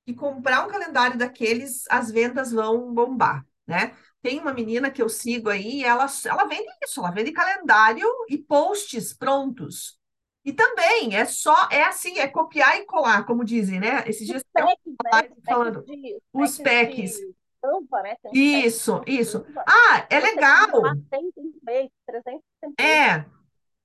que 0.05 0.15
comprar 0.15 0.67
um 0.67 0.71
calendário 0.71 1.19
daqueles, 1.19 1.85
as 1.91 2.11
vendas 2.11 2.53
vão 2.53 2.93
bombar, 2.93 3.45
né? 3.67 3.97
Tem 4.23 4.39
uma 4.39 4.53
menina 4.53 4.91
que 4.91 5.03
eu 5.03 5.09
sigo 5.09 5.49
aí, 5.49 5.83
ela, 5.83 6.07
ela 6.27 6.45
vende 6.45 6.69
isso, 6.83 7.01
ela 7.01 7.11
vende 7.11 7.33
calendário 7.33 8.07
e 8.29 8.39
posts 8.39 9.13
prontos. 9.13 9.99
E 10.45 10.53
também 10.53 11.17
é 11.17 11.25
só, 11.25 11.69
é 11.71 11.85
assim, 11.85 12.19
é 12.19 12.29
copiar 12.29 12.79
e 12.79 12.85
colar, 12.85 13.25
como 13.25 13.45
dizem, 13.45 13.81
né? 13.81 14.05
Esses 14.07 14.27
dias 14.27 14.43
packs, 14.53 14.79
né? 15.05 15.29
falando 15.47 15.83
de, 15.85 16.19
os 16.33 16.59
packs. 16.59 17.19
Tampa, 17.63 18.03
né? 18.03 18.15
Isso, 18.31 19.03
isso. 19.07 19.47
Ah, 19.67 20.07
é 20.11 20.21
legal. 20.21 20.69
Tem, 21.11 21.31
tem 21.65 21.91
300 22.07 22.43
É. 22.79 23.25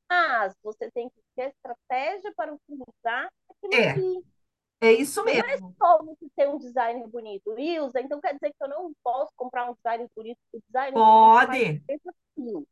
Mas 0.09 0.55
você 0.63 0.89
tem 0.91 1.09
que 1.09 1.21
ter 1.35 1.49
estratégia 1.49 2.33
para 2.35 2.53
utilizar 2.53 3.31
aquilo 3.49 3.73
é. 3.73 3.91
ali. 3.91 4.25
É 4.81 4.93
isso 4.93 5.23
mesmo. 5.23 5.43
Não 5.43 5.49
é 5.49 5.57
só 5.77 6.03
você 6.03 6.25
ter 6.35 6.47
um 6.47 6.57
design 6.57 7.05
bonito. 7.07 7.57
Ilza, 7.59 7.99
então 7.99 8.21
quer 8.21 8.33
dizer 8.33 8.49
que 8.51 8.63
eu 8.63 8.69
não 8.69 8.93
posso 9.03 9.31
comprar 9.35 9.69
um 9.69 9.73
design 9.73 10.07
bonito? 10.15 10.39
O 10.53 10.59
design 10.67 10.93
Pode. 10.93 11.83
Bonito 12.35 12.67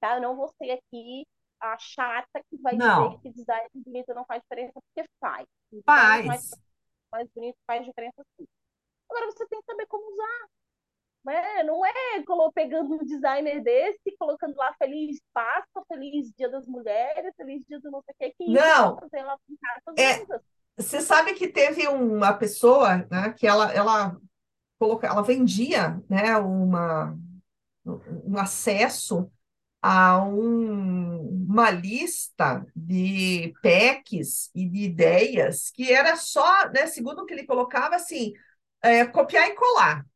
tá? 0.00 0.14
Eu 0.16 0.22
não 0.22 0.34
vou 0.34 0.48
ser 0.56 0.70
aqui 0.72 1.26
a 1.60 1.78
chata 1.78 2.42
que 2.48 2.56
vai 2.56 2.74
não. 2.74 3.10
dizer 3.10 3.20
que 3.20 3.30
design 3.30 3.68
bonito 3.74 4.14
não 4.14 4.24
faz 4.24 4.42
diferença, 4.42 4.72
porque 4.72 5.08
faz. 5.20 5.46
Faz. 5.84 6.26
Mais, 6.26 6.50
mais 7.12 7.28
bonito 7.34 7.58
faz 7.66 7.84
diferença 7.84 8.24
sim. 8.36 8.46
Agora 9.08 9.26
você 9.26 9.46
tem 9.46 9.60
que 9.60 9.66
saber 9.66 9.86
como 9.86 10.10
usar. 10.12 10.48
Né? 11.24 11.62
Não 11.64 11.84
é 11.84 11.92
pegando 12.54 12.94
um 12.94 13.04
designer 13.04 13.62
desse, 13.62 14.16
colocando 14.18 14.56
lá 14.56 14.74
Feliz 14.78 15.20
Páscoa, 15.32 15.84
Feliz 15.86 16.32
Dia 16.36 16.48
das 16.48 16.66
Mulheres, 16.66 17.34
Feliz 17.36 17.62
Dia 17.66 17.80
do 17.80 17.90
não 17.90 18.02
sei 18.02 18.14
o 18.14 18.18
que, 18.18 18.44
que 18.44 18.50
não. 18.50 18.94
isso 18.94 19.00
fazer 19.00 19.22
lá 19.22 19.38
é, 19.98 20.24
você 20.76 21.00
sabe 21.00 21.34
que 21.34 21.48
teve 21.48 21.86
uma 21.88 22.32
pessoa, 22.32 23.06
né, 23.10 23.34
que 23.36 23.46
ela, 23.46 23.72
ela, 23.72 24.16
coloca, 24.78 25.06
ela 25.06 25.22
vendia, 25.22 26.02
né, 26.08 26.36
uma, 26.38 27.16
um 27.84 28.38
acesso 28.38 29.30
a 29.82 30.22
um, 30.22 31.46
uma 31.48 31.70
lista 31.70 32.66
de 32.74 33.54
PECs 33.62 34.50
e 34.54 34.68
de 34.68 34.80
ideias 34.84 35.70
que 35.70 35.92
era 35.92 36.16
só, 36.16 36.68
né, 36.70 36.86
segundo 36.86 37.20
o 37.22 37.26
que 37.26 37.34
ele 37.34 37.46
colocava, 37.46 37.96
assim, 37.96 38.32
é, 38.82 39.06
copiar 39.06 39.48
e 39.48 39.54
colar. 39.54 40.06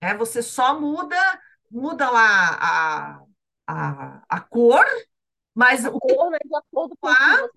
É, 0.00 0.14
você 0.14 0.42
só 0.42 0.78
muda, 0.78 1.16
muda 1.70 2.10
lá 2.10 2.58
a, 2.60 3.22
a, 3.66 4.22
a 4.28 4.40
cor 4.40 4.84
Mas 5.54 5.84
A 5.84 5.90
o 5.90 6.00
que 6.00 6.14
cor 6.14 6.32
é 6.34 6.38
o 6.46 6.90
lá, 7.02 7.48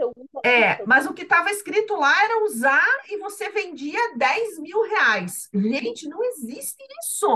é, 0.44 0.84
mas 0.86 1.06
o 1.06 1.14
que 1.14 1.22
estava 1.22 1.52
escrito 1.52 1.96
lá 1.96 2.24
era 2.24 2.44
usar 2.44 3.04
e 3.10 3.18
você 3.18 3.50
vendia 3.50 4.18
10 4.18 4.60
mil 4.60 4.82
reais. 4.82 5.50
Gente, 5.54 6.08
não 6.10 6.24
existe 6.24 6.84
isso. 7.04 7.28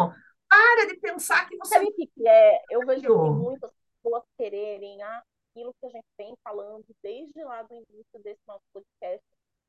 Para 0.48 0.88
de 0.88 0.98
pensar 0.98 1.48
que 1.48 1.58
você 1.58 1.76
Sabe 1.76 1.88
o 1.88 1.94
que, 1.94 2.28
é? 2.28 2.62
Eu 2.70 2.86
vejo 2.86 3.15
muitas 3.34 3.72
pessoas 3.72 4.24
quererem 4.38 5.02
aquilo 5.04 5.74
que 5.80 5.86
a 5.86 5.89
gente 5.89 6.08
vem 6.18 6.34
falando 6.44 6.86
desde 7.04 7.44
lá 7.44 7.62
do 7.63 7.74
início 7.74 8.20
desse 8.24 8.41
nosso 8.48 8.63
podcast 8.74 9.24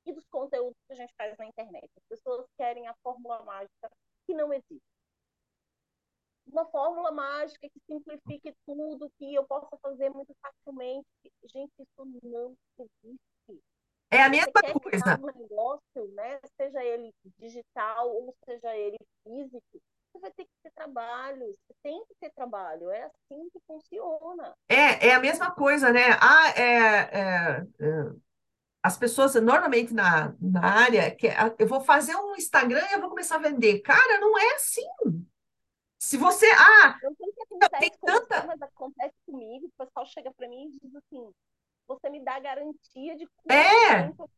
e 0.06 0.12
dos 0.12 0.26
conteúdos 0.28 0.76
que 0.86 0.92
a 0.92 0.96
gente 0.96 1.12
faz 1.16 1.36
na 1.38 1.46
internet. 1.46 1.90
As 1.96 2.04
pessoas 2.08 2.46
querem 2.56 2.86
a 2.86 2.94
fórmula 3.02 3.42
mágica 3.42 3.90
que 4.26 4.34
não 4.34 4.52
existe. 4.52 4.95
Uma 6.46 6.64
fórmula 6.66 7.10
mágica 7.12 7.68
que 7.68 7.80
simplifique 7.86 8.54
tudo, 8.64 9.10
que 9.18 9.34
eu 9.34 9.44
possa 9.44 9.76
fazer 9.82 10.10
muito 10.10 10.34
facilmente. 10.40 11.06
Gente, 11.52 11.72
isso 11.78 12.20
não 12.22 12.56
existe. 12.78 13.62
é 14.10 14.22
a 14.22 14.24
Você 14.24 14.30
mesma 14.30 14.52
quer 14.62 14.72
coisa. 14.74 15.20
um 15.20 15.26
negócio, 15.26 16.08
né? 16.14 16.38
Seja 16.56 16.82
ele 16.84 17.12
digital 17.38 18.08
ou 18.08 18.34
seja 18.44 18.76
ele 18.76 18.98
físico, 19.24 19.62
você 20.12 20.20
vai 20.20 20.30
ter 20.32 20.44
que 20.44 20.50
ter 20.62 20.70
trabalho, 20.74 21.46
você 21.46 21.74
tem 21.82 22.04
que 22.06 22.14
ter 22.20 22.30
trabalho, 22.34 22.90
é 22.90 23.02
assim 23.04 23.48
que 23.50 23.60
funciona. 23.66 24.54
É, 24.68 25.08
é 25.08 25.14
a 25.14 25.20
mesma 25.20 25.50
coisa, 25.50 25.92
né? 25.92 26.16
Ah, 26.20 26.48
é, 26.56 26.62
é, 27.20 27.66
é, 27.80 28.10
as 28.82 28.96
pessoas 28.96 29.34
normalmente 29.36 29.92
na, 29.92 30.34
na 30.40 30.64
área 30.64 31.14
que 31.14 31.28
ah, 31.28 31.54
eu 31.58 31.66
vou 31.66 31.80
fazer 31.80 32.14
um 32.16 32.36
Instagram 32.36 32.82
e 32.90 32.94
eu 32.94 33.00
vou 33.00 33.10
começar 33.10 33.36
a 33.36 33.40
vender. 33.40 33.80
Cara, 33.80 34.20
não 34.20 34.38
é 34.38 34.54
assim. 34.54 34.86
Se 35.98 36.16
você, 36.16 36.46
ah, 36.52 36.98
Eu 37.02 37.14
sei 37.16 37.32
que 37.32 37.46
tem 37.46 37.58
acontece 37.62 37.98
tanta, 38.00 38.46
mas 38.46 38.62
acontece 38.62 39.14
comigo, 39.24 39.66
o 39.66 39.84
pessoal 39.84 40.06
chega 40.06 40.32
para 40.34 40.48
mim 40.48 40.66
e 40.66 40.86
diz 40.86 40.94
assim, 40.94 41.32
você 41.86 42.10
me 42.10 42.22
dá 42.22 42.38
garantia 42.38 43.16
de 43.16 43.24
é, 43.24 43.28
quanto 43.28 44.04
eu 44.04 44.10
estou 44.10 44.30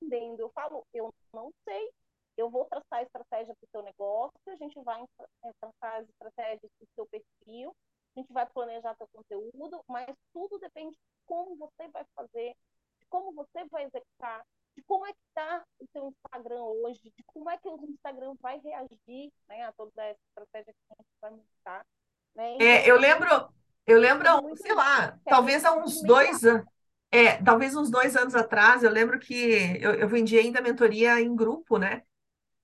vendendo. 0.00 0.40
Eu 0.40 0.50
falo, 0.50 0.86
eu 0.92 1.12
não 1.32 1.50
sei. 1.64 1.90
Eu 2.36 2.50
vou 2.50 2.66
traçar 2.66 2.98
a 2.98 3.02
estratégia 3.02 3.54
para 3.54 3.64
o 3.64 3.70
seu 3.70 3.82
negócio, 3.82 4.52
a 4.52 4.56
gente 4.56 4.78
vai 4.82 5.02
eh, 5.02 5.52
traçar 5.58 6.00
as 6.00 6.08
estratégias 6.08 6.70
para 6.78 6.84
o 6.84 6.94
seu 6.94 7.06
perfil, 7.06 7.74
a 8.14 8.20
gente 8.20 8.30
vai 8.30 8.46
planejar 8.50 8.94
seu 8.96 9.08
conteúdo, 9.08 9.82
mas 9.88 10.14
tudo 10.34 10.58
depende 10.58 10.90
de 10.90 11.00
como 11.24 11.56
você 11.56 11.88
vai 11.88 12.04
fazer, 12.14 12.54
de 13.00 13.06
como 13.08 13.32
você 13.32 13.64
vai 13.70 13.84
executar, 13.84 14.44
de 14.76 14.82
como 14.82 15.06
é 15.06 15.12
que 15.12 15.18
está 15.28 15.64
o 15.80 15.86
seu 15.92 16.08
Instagram 16.08 16.62
hoje, 16.62 17.00
de 17.16 17.22
como 17.24 17.48
é 17.50 17.56
que 17.56 17.68
o 17.68 17.78
Instagram 17.88 18.34
vai 18.40 18.58
reagir 18.58 19.32
né, 19.48 19.64
a 19.64 19.72
toda 19.72 20.02
essa 20.04 20.20
estratégia 20.28 20.72
que 20.72 20.92
a 20.92 20.96
gente 21.02 21.08
vai 21.20 21.30
montar. 21.30 21.86
Né? 22.34 22.56
é, 22.60 22.80
Então, 22.82 22.88
eu 22.88 22.96
a 22.96 22.98
gente 22.98 23.00
lembro, 23.00 23.48
eu 23.86 23.98
lembro, 23.98 24.42
muito 24.42 24.62
sei 24.62 24.74
lá, 24.74 25.18
talvez 25.24 25.64
há 25.64 25.72
uns 25.72 26.02
dois 26.02 26.44
anos, 26.44 26.66
é, 27.10 27.42
talvez 27.42 27.74
uns 27.74 27.90
dois 27.90 28.16
anos 28.16 28.34
atrás, 28.34 28.82
eu 28.82 28.90
lembro 28.90 29.18
que 29.18 29.78
eu, 29.80 29.94
eu 29.94 30.08
vendi 30.08 30.38
ainda 30.38 30.60
mentoria 30.60 31.20
em 31.20 31.34
grupo, 31.34 31.78
né? 31.78 32.02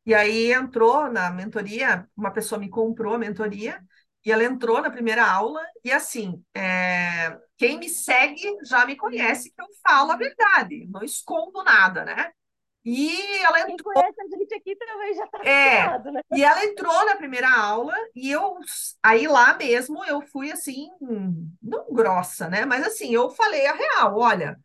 E 0.05 0.15
aí 0.15 0.53
entrou 0.53 1.09
na 1.09 1.31
mentoria, 1.31 2.09
uma 2.17 2.33
pessoa 2.33 2.59
me 2.59 2.69
comprou 2.69 3.15
a 3.15 3.19
mentoria, 3.19 3.81
e 4.25 4.31
ela 4.31 4.45
entrou 4.45 4.81
na 4.81 4.91
primeira 4.91 5.27
aula, 5.27 5.61
e 5.85 5.91
assim, 5.91 6.43
é, 6.55 7.37
quem 7.57 7.79
me 7.79 7.89
segue 7.89 8.57
já 8.65 8.87
me 8.87 8.97
conhece 8.97 9.51
que 9.51 9.61
eu 9.61 9.67
falo 9.87 10.13
a 10.13 10.17
verdade, 10.17 10.87
não 10.91 11.03
escondo 11.03 11.63
nada, 11.65 12.05
né? 12.05 12.33
E 12.85 13.17
ela 13.45 13.65
Quem 13.65 13.77
conhece 13.77 14.21
a 14.21 14.37
gente 14.37 14.55
aqui 14.55 14.75
também 14.75 15.15
já 15.15 15.25
está 15.25 15.39
é, 15.45 15.99
né? 16.11 16.21
e 16.35 16.43
ela 16.43 16.65
entrou 16.65 17.07
na 17.07 17.15
primeira 17.15 17.49
aula 17.49 17.95
e 18.15 18.29
eu 18.29 18.59
aí 19.01 19.29
lá 19.29 19.57
mesmo 19.57 20.05
eu 20.05 20.21
fui 20.21 20.51
assim, 20.51 20.89
não 21.63 21.93
grossa, 21.93 22.49
né? 22.49 22.65
Mas 22.65 22.85
assim, 22.85 23.15
eu 23.15 23.31
falei 23.31 23.67
a 23.67 23.73
real, 23.75 24.19
olha, 24.19 24.59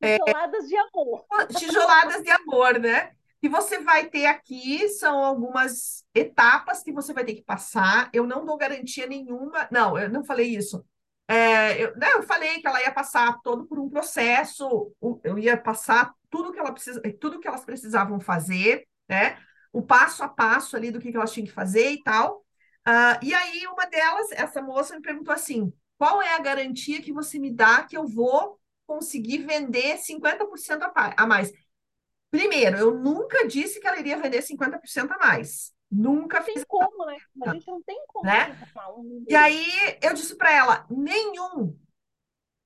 Tijoladas 0.00 0.68
de 0.68 0.76
amor. 0.76 1.24
tijoladas 1.56 2.22
de 2.22 2.30
amor, 2.30 2.78
né? 2.78 3.12
Que 3.44 3.48
você 3.50 3.78
vai 3.82 4.08
ter 4.08 4.24
aqui 4.24 4.88
são 4.88 5.22
algumas 5.22 6.02
etapas 6.14 6.82
que 6.82 6.90
você 6.90 7.12
vai 7.12 7.26
ter 7.26 7.34
que 7.34 7.42
passar. 7.42 8.08
Eu 8.10 8.26
não 8.26 8.42
dou 8.42 8.56
garantia 8.56 9.06
nenhuma. 9.06 9.68
Não, 9.70 9.98
eu 9.98 10.08
não 10.08 10.24
falei 10.24 10.56
isso. 10.56 10.82
É, 11.28 11.82
eu, 11.82 11.94
né, 11.96 12.12
eu 12.14 12.22
falei 12.22 12.58
que 12.62 12.66
ela 12.66 12.80
ia 12.82 12.90
passar 12.90 13.38
todo 13.42 13.66
por 13.66 13.78
um 13.78 13.90
processo, 13.90 14.90
eu 15.22 15.38
ia 15.38 15.58
passar 15.58 16.14
tudo 16.30 16.52
que 16.52 16.58
ela 16.58 16.72
precisa, 16.72 17.02
tudo 17.20 17.38
que 17.38 17.46
elas 17.46 17.64
precisavam 17.66 18.18
fazer, 18.18 18.86
né? 19.08 19.38
O 19.72 19.82
passo 19.82 20.22
a 20.22 20.28
passo 20.28 20.74
ali 20.76 20.90
do 20.90 20.98
que 21.00 21.10
que 21.10 21.16
elas 21.16 21.32
tinham 21.32 21.46
que 21.46 21.52
fazer 21.52 21.90
e 21.92 22.02
tal. 22.02 22.44
Ah, 22.84 23.18
e 23.22 23.34
aí 23.34 23.66
uma 23.66 23.86
delas, 23.86 24.30
essa 24.32 24.62
moça 24.62 24.96
me 24.96 25.02
perguntou 25.02 25.34
assim: 25.34 25.70
qual 25.98 26.22
é 26.22 26.34
a 26.34 26.38
garantia 26.40 27.02
que 27.02 27.12
você 27.12 27.38
me 27.38 27.52
dá 27.52 27.82
que 27.84 27.96
eu 27.96 28.06
vou 28.06 28.58
conseguir 28.86 29.38
vender 29.38 29.98
50% 29.98 30.82
a 30.84 30.88
pa- 30.90 31.14
a 31.16 31.26
mais? 31.26 31.52
Primeiro, 32.34 32.76
eu 32.76 32.94
nunca 32.94 33.46
disse 33.46 33.78
que 33.78 33.86
ela 33.86 34.00
iria 34.00 34.18
vender 34.20 34.42
50% 34.42 35.12
a 35.12 35.18
mais. 35.18 35.72
Nunca 35.88 36.42
Tem 36.42 36.54
fiz, 36.54 36.64
como, 36.66 37.06
né? 37.06 37.16
A 37.42 37.52
gente 37.52 37.68
não 37.68 37.80
tem 37.82 37.96
como 38.08 38.26
né? 38.26 38.56
E 39.28 39.34
aí 39.36 39.64
eu 40.02 40.12
disse 40.14 40.34
para 40.34 40.52
ela, 40.52 40.86
nenhum. 40.90 41.78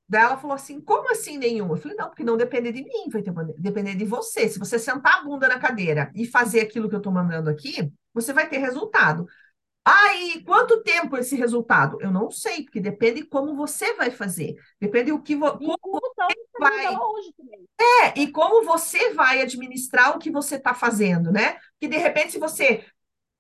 Daí 0.09 0.22
ela 0.22 0.38
falou 0.38 0.54
assim, 0.54 0.81
como 0.81 1.11
assim 1.11 1.37
nenhum? 1.37 1.68
Eu 1.68 1.76
falei, 1.76 1.94
não, 1.96 2.09
porque 2.09 2.24
não 2.24 2.37
depende 2.38 2.72
de 2.72 2.83
mim, 2.83 3.11
vai 3.11 3.22
depender 3.59 3.94
de 3.94 4.07
você. 4.07 4.48
Se 4.48 4.59
você 4.59 4.78
sentar 4.78 5.16
a 5.18 5.22
bunda 5.22 5.46
na 5.48 5.59
cadeira 5.59 6.11
e 6.14 6.24
fazer 6.26 6.61
aquilo 6.61 6.88
que 6.88 6.94
eu 6.94 6.98
estou 6.98 7.12
mandando 7.12 7.50
aqui, 7.50 7.92
você 8.14 8.33
vai 8.33 8.48
ter 8.48 8.57
resultado. 8.57 9.26
Aí, 9.85 10.42
quanto 10.44 10.83
tempo 10.83 11.16
esse 11.16 11.35
resultado? 11.37 11.98
Eu 12.00 12.11
não 12.11 12.31
sei, 12.31 12.64
porque 12.64 12.81
depende 12.81 13.24
como 13.24 13.57
você 13.57 13.94
vai 13.94 14.11
fazer. 14.11 14.57
Depende 14.81 15.12
o 15.12 15.22
que 15.22 15.35
vo- 15.35 15.59
como 15.59 15.97
vai 16.58 16.86
também. 17.36 17.68
É, 17.80 18.20
e 18.20 18.30
como 18.32 18.64
você 18.64 19.14
vai 19.14 19.42
administrar 19.42 20.16
o 20.16 20.18
que 20.18 20.30
você 20.30 20.56
está 20.56 20.74
fazendo, 20.74 21.30
né? 21.32 21.58
Que 21.80 21.88
de 21.88 21.96
repente, 21.96 22.32
se 22.32 22.38
você 22.38 22.84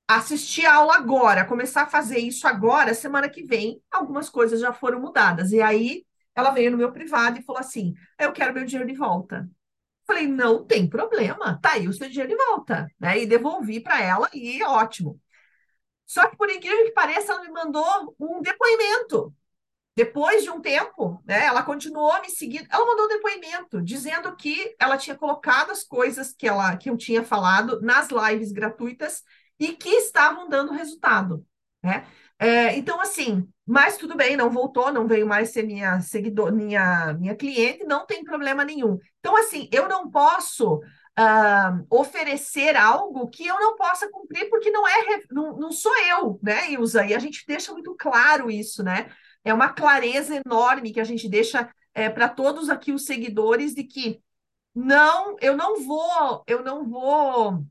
assistir 0.08 0.66
a 0.66 0.76
aula 0.76 0.96
agora, 0.96 1.44
começar 1.44 1.82
a 1.82 1.86
fazer 1.86 2.18
isso 2.18 2.46
agora, 2.46 2.94
semana 2.94 3.28
que 3.28 3.42
vem, 3.44 3.82
algumas 3.90 4.28
coisas 4.30 4.60
já 4.60 4.72
foram 4.72 5.00
mudadas. 5.00 5.52
E 5.52 5.60
aí 5.60 6.04
ela 6.34 6.50
veio 6.50 6.70
no 6.70 6.78
meu 6.78 6.92
privado 6.92 7.38
e 7.38 7.42
falou 7.42 7.60
assim: 7.60 7.94
Eu 8.18 8.32
quero 8.32 8.54
meu 8.54 8.64
dinheiro 8.64 8.88
de 8.88 8.96
volta. 8.96 9.48
Falei, 10.06 10.26
não 10.26 10.64
tem 10.64 10.88
problema, 10.88 11.60
tá 11.60 11.72
aí 11.74 11.86
o 11.86 11.92
seu 11.92 12.08
dinheiro 12.08 12.30
de 12.30 12.36
volta, 12.36 12.88
né? 12.98 13.18
E 13.20 13.26
devolvi 13.26 13.78
para 13.80 14.02
ela 14.02 14.28
e 14.32 14.62
ótimo. 14.62 15.20
Só 16.06 16.26
que, 16.28 16.36
por 16.36 16.50
incrível 16.50 16.84
que 16.84 16.92
pareça, 16.92 17.32
ela 17.32 17.42
me 17.42 17.50
mandou 17.50 18.16
um 18.18 18.40
depoimento. 18.40 19.34
Depois 19.98 20.44
de 20.44 20.50
um 20.50 20.60
tempo, 20.60 21.20
né, 21.26 21.46
ela 21.46 21.60
continuou 21.60 22.20
me 22.20 22.30
seguindo. 22.30 22.68
Ela 22.70 22.86
mandou 22.86 23.06
um 23.06 23.08
depoimento 23.08 23.82
dizendo 23.82 24.36
que 24.36 24.76
ela 24.78 24.96
tinha 24.96 25.16
colocado 25.16 25.72
as 25.72 25.82
coisas 25.82 26.32
que, 26.32 26.46
ela, 26.46 26.76
que 26.76 26.88
eu 26.88 26.96
tinha 26.96 27.24
falado 27.24 27.80
nas 27.80 28.08
lives 28.08 28.52
gratuitas 28.52 29.24
e 29.58 29.72
que 29.72 29.88
estavam 29.88 30.48
dando 30.48 30.70
resultado, 30.70 31.44
né? 31.82 32.06
É, 32.38 32.76
então, 32.76 33.00
assim, 33.00 33.48
mas 33.66 33.96
tudo 33.96 34.14
bem, 34.14 34.36
não 34.36 34.50
voltou, 34.50 34.92
não 34.92 35.08
veio 35.08 35.26
mais 35.26 35.50
ser 35.50 35.64
minha 35.64 36.00
seguidor, 36.00 36.52
minha, 36.52 37.14
minha 37.14 37.34
cliente, 37.34 37.82
não 37.82 38.06
tem 38.06 38.22
problema 38.22 38.64
nenhum. 38.64 39.00
Então, 39.18 39.36
assim, 39.36 39.68
eu 39.72 39.88
não 39.88 40.08
posso 40.08 40.80
ah, 41.16 41.76
oferecer 41.90 42.76
algo 42.76 43.28
que 43.28 43.44
eu 43.44 43.58
não 43.58 43.74
possa 43.74 44.08
cumprir, 44.08 44.48
porque 44.48 44.70
não 44.70 44.86
é, 44.86 45.22
não, 45.28 45.56
não 45.58 45.72
sou 45.72 45.92
eu, 46.06 46.38
né, 46.40 46.70
Ilza? 46.70 47.04
E 47.04 47.12
a 47.12 47.18
gente 47.18 47.44
deixa 47.44 47.72
muito 47.72 47.96
claro 47.98 48.48
isso, 48.48 48.84
né? 48.84 49.10
É 49.44 49.52
uma 49.54 49.68
clareza 49.68 50.40
enorme 50.44 50.92
que 50.92 51.00
a 51.00 51.04
gente 51.04 51.28
deixa 51.28 51.72
para 52.14 52.28
todos 52.28 52.68
aqui 52.68 52.92
os 52.92 53.04
seguidores 53.04 53.74
de 53.74 53.84
que 53.84 54.20
não, 54.74 55.36
eu 55.40 55.56
não 55.56 55.82
vou, 55.82 56.44
eu 56.46 56.62
não 56.62 56.88
vou 56.88 57.64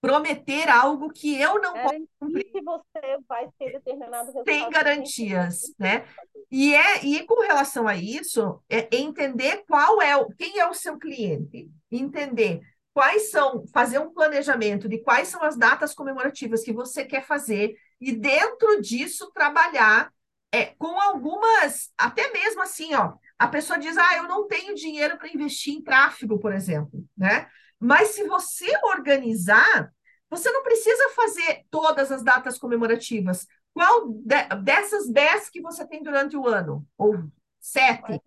prometer 0.00 0.68
algo 0.68 1.10
que 1.10 1.40
eu 1.40 1.60
não 1.60 1.72
posso 1.74 2.08
cumprir 2.20 2.44
que 2.52 2.60
você 2.60 3.18
vai 3.28 3.48
ter 3.58 3.72
determinado 3.72 4.26
resultado 4.26 4.44
sem 4.44 4.70
garantias, 4.70 5.74
né? 5.78 6.04
E 6.50 6.74
é 6.74 7.04
e 7.04 7.24
com 7.24 7.40
relação 7.40 7.88
a 7.88 7.96
isso, 7.96 8.62
é 8.68 8.88
entender 8.96 9.64
qual 9.66 10.00
é 10.00 10.16
o, 10.16 10.28
quem 10.34 10.58
é 10.58 10.68
o 10.68 10.74
seu 10.74 10.98
cliente, 10.98 11.68
entender 11.90 12.60
quais 12.94 13.30
são, 13.30 13.66
fazer 13.68 13.98
um 13.98 14.12
planejamento 14.12 14.88
de 14.88 14.98
quais 14.98 15.28
são 15.28 15.42
as 15.42 15.56
datas 15.56 15.94
comemorativas 15.94 16.62
que 16.62 16.72
você 16.72 17.04
quer 17.04 17.24
fazer 17.24 17.76
e 18.00 18.12
dentro 18.12 18.80
disso 18.80 19.30
trabalhar 19.32 20.12
é, 20.52 20.66
com 20.78 20.98
algumas, 21.00 21.90
até 21.96 22.32
mesmo 22.32 22.62
assim, 22.62 22.94
ó, 22.94 23.14
a 23.38 23.48
pessoa 23.48 23.78
diz, 23.78 23.96
ah, 23.96 24.16
eu 24.16 24.24
não 24.24 24.46
tenho 24.46 24.74
dinheiro 24.74 25.16
para 25.18 25.28
investir 25.28 25.74
em 25.74 25.82
tráfego, 25.82 26.38
por 26.38 26.52
exemplo, 26.52 27.04
né? 27.16 27.48
Mas 27.78 28.08
se 28.08 28.24
você 28.24 28.66
organizar, 28.84 29.92
você 30.28 30.50
não 30.50 30.62
precisa 30.62 31.08
fazer 31.10 31.64
todas 31.70 32.10
as 32.10 32.22
datas 32.24 32.58
comemorativas. 32.58 33.46
Qual 33.72 34.08
de- 34.08 34.62
dessas 34.64 35.08
10 35.08 35.48
que 35.48 35.60
você 35.60 35.86
tem 35.86 36.02
durante 36.02 36.36
o 36.36 36.48
ano? 36.48 36.84
Ou 36.96 37.14
sete? 37.60 38.20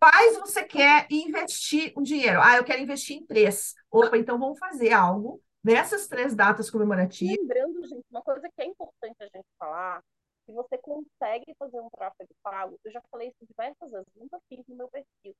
Quais 0.00 0.38
você 0.38 0.64
quer, 0.64 1.02
né? 1.02 1.06
Investir 1.10 1.92
um 1.96 2.02
dinheiro? 2.02 2.40
Ah, 2.42 2.56
eu 2.56 2.64
quero 2.64 2.82
investir 2.82 3.16
em 3.16 3.26
três. 3.26 3.74
Opa, 3.90 4.16
então 4.16 4.38
vamos 4.38 4.58
fazer 4.58 4.92
algo 4.92 5.40
nessas 5.62 6.08
três 6.08 6.34
datas 6.34 6.70
comemorativas. 6.70 7.36
Lembrando, 7.38 7.86
gente, 7.86 8.04
uma 8.10 8.22
coisa 8.22 8.48
que 8.48 8.62
é 8.62 8.66
importante 8.66 9.16
a 9.20 9.24
gente 9.26 9.46
falar, 9.58 10.02
que 10.46 10.52
você 10.52 10.78
consegue 10.78 11.54
fazer 11.58 11.80
um 11.80 11.90
tráfego 11.90 12.30
pago. 12.42 12.78
Eu 12.84 12.92
já 12.92 13.02
falei 13.10 13.28
isso 13.28 13.46
diversas 13.46 13.90
vezes, 13.90 14.08
nunca 14.16 14.38
fiz 14.48 14.66
no 14.66 14.76
meu 14.76 14.88
perfil. 14.88 15.34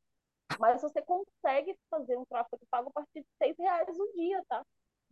Mas 0.58 0.82
você 0.82 1.00
consegue 1.02 1.76
fazer 1.88 2.16
um 2.16 2.24
tráfego 2.24 2.62
pago 2.70 2.88
a 2.90 2.92
partir 2.92 3.20
de 3.20 3.28
seis 3.38 3.56
reais 3.58 3.98
o 3.98 4.12
dia, 4.14 4.42
tá? 4.48 4.62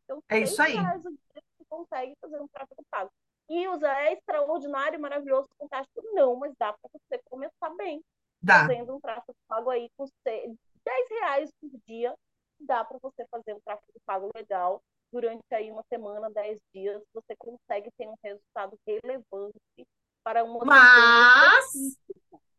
Então, 0.04 0.22
é 0.28 0.40
isso 0.40 0.60
aí. 0.60 0.74
reais 0.74 1.04
o 1.04 1.10
dia 1.10 1.42
você 1.58 1.64
consegue 1.68 2.14
fazer 2.20 2.40
um 2.40 2.48
tráfego 2.48 2.82
pago. 2.90 3.10
E 3.48 3.66
usa 3.68 3.88
é 4.00 4.12
extraordinário, 4.12 5.00
maravilhoso, 5.00 5.48
fantástico? 5.58 6.02
Não, 6.12 6.36
mas 6.36 6.54
dá 6.58 6.72
para 6.72 6.90
você 6.92 7.22
começar 7.30 7.70
bem. 7.76 8.02
Dá. 8.42 8.66
Fazendo 8.66 8.94
um 8.94 9.00
tráfego 9.00 9.36
pago 9.48 9.70
aí 9.70 9.88
com 9.96 10.06
10 10.24 10.48
reais 11.10 11.50
por 11.60 11.70
dia, 11.86 12.14
dá 12.60 12.84
para 12.84 12.98
você 12.98 13.26
fazer 13.30 13.54
um 13.54 13.60
tráfego 13.60 14.00
pago 14.04 14.30
legal. 14.34 14.82
Durante 15.12 15.42
aí 15.52 15.70
uma 15.70 15.82
semana, 15.88 16.30
10 16.30 16.60
dias, 16.74 17.02
você 17.14 17.34
consegue 17.36 17.90
ter 17.96 18.06
um 18.06 18.14
resultado 18.22 18.78
relevante 18.86 19.58
para 20.22 20.44
uma 20.44 20.64
Mas, 20.64 21.98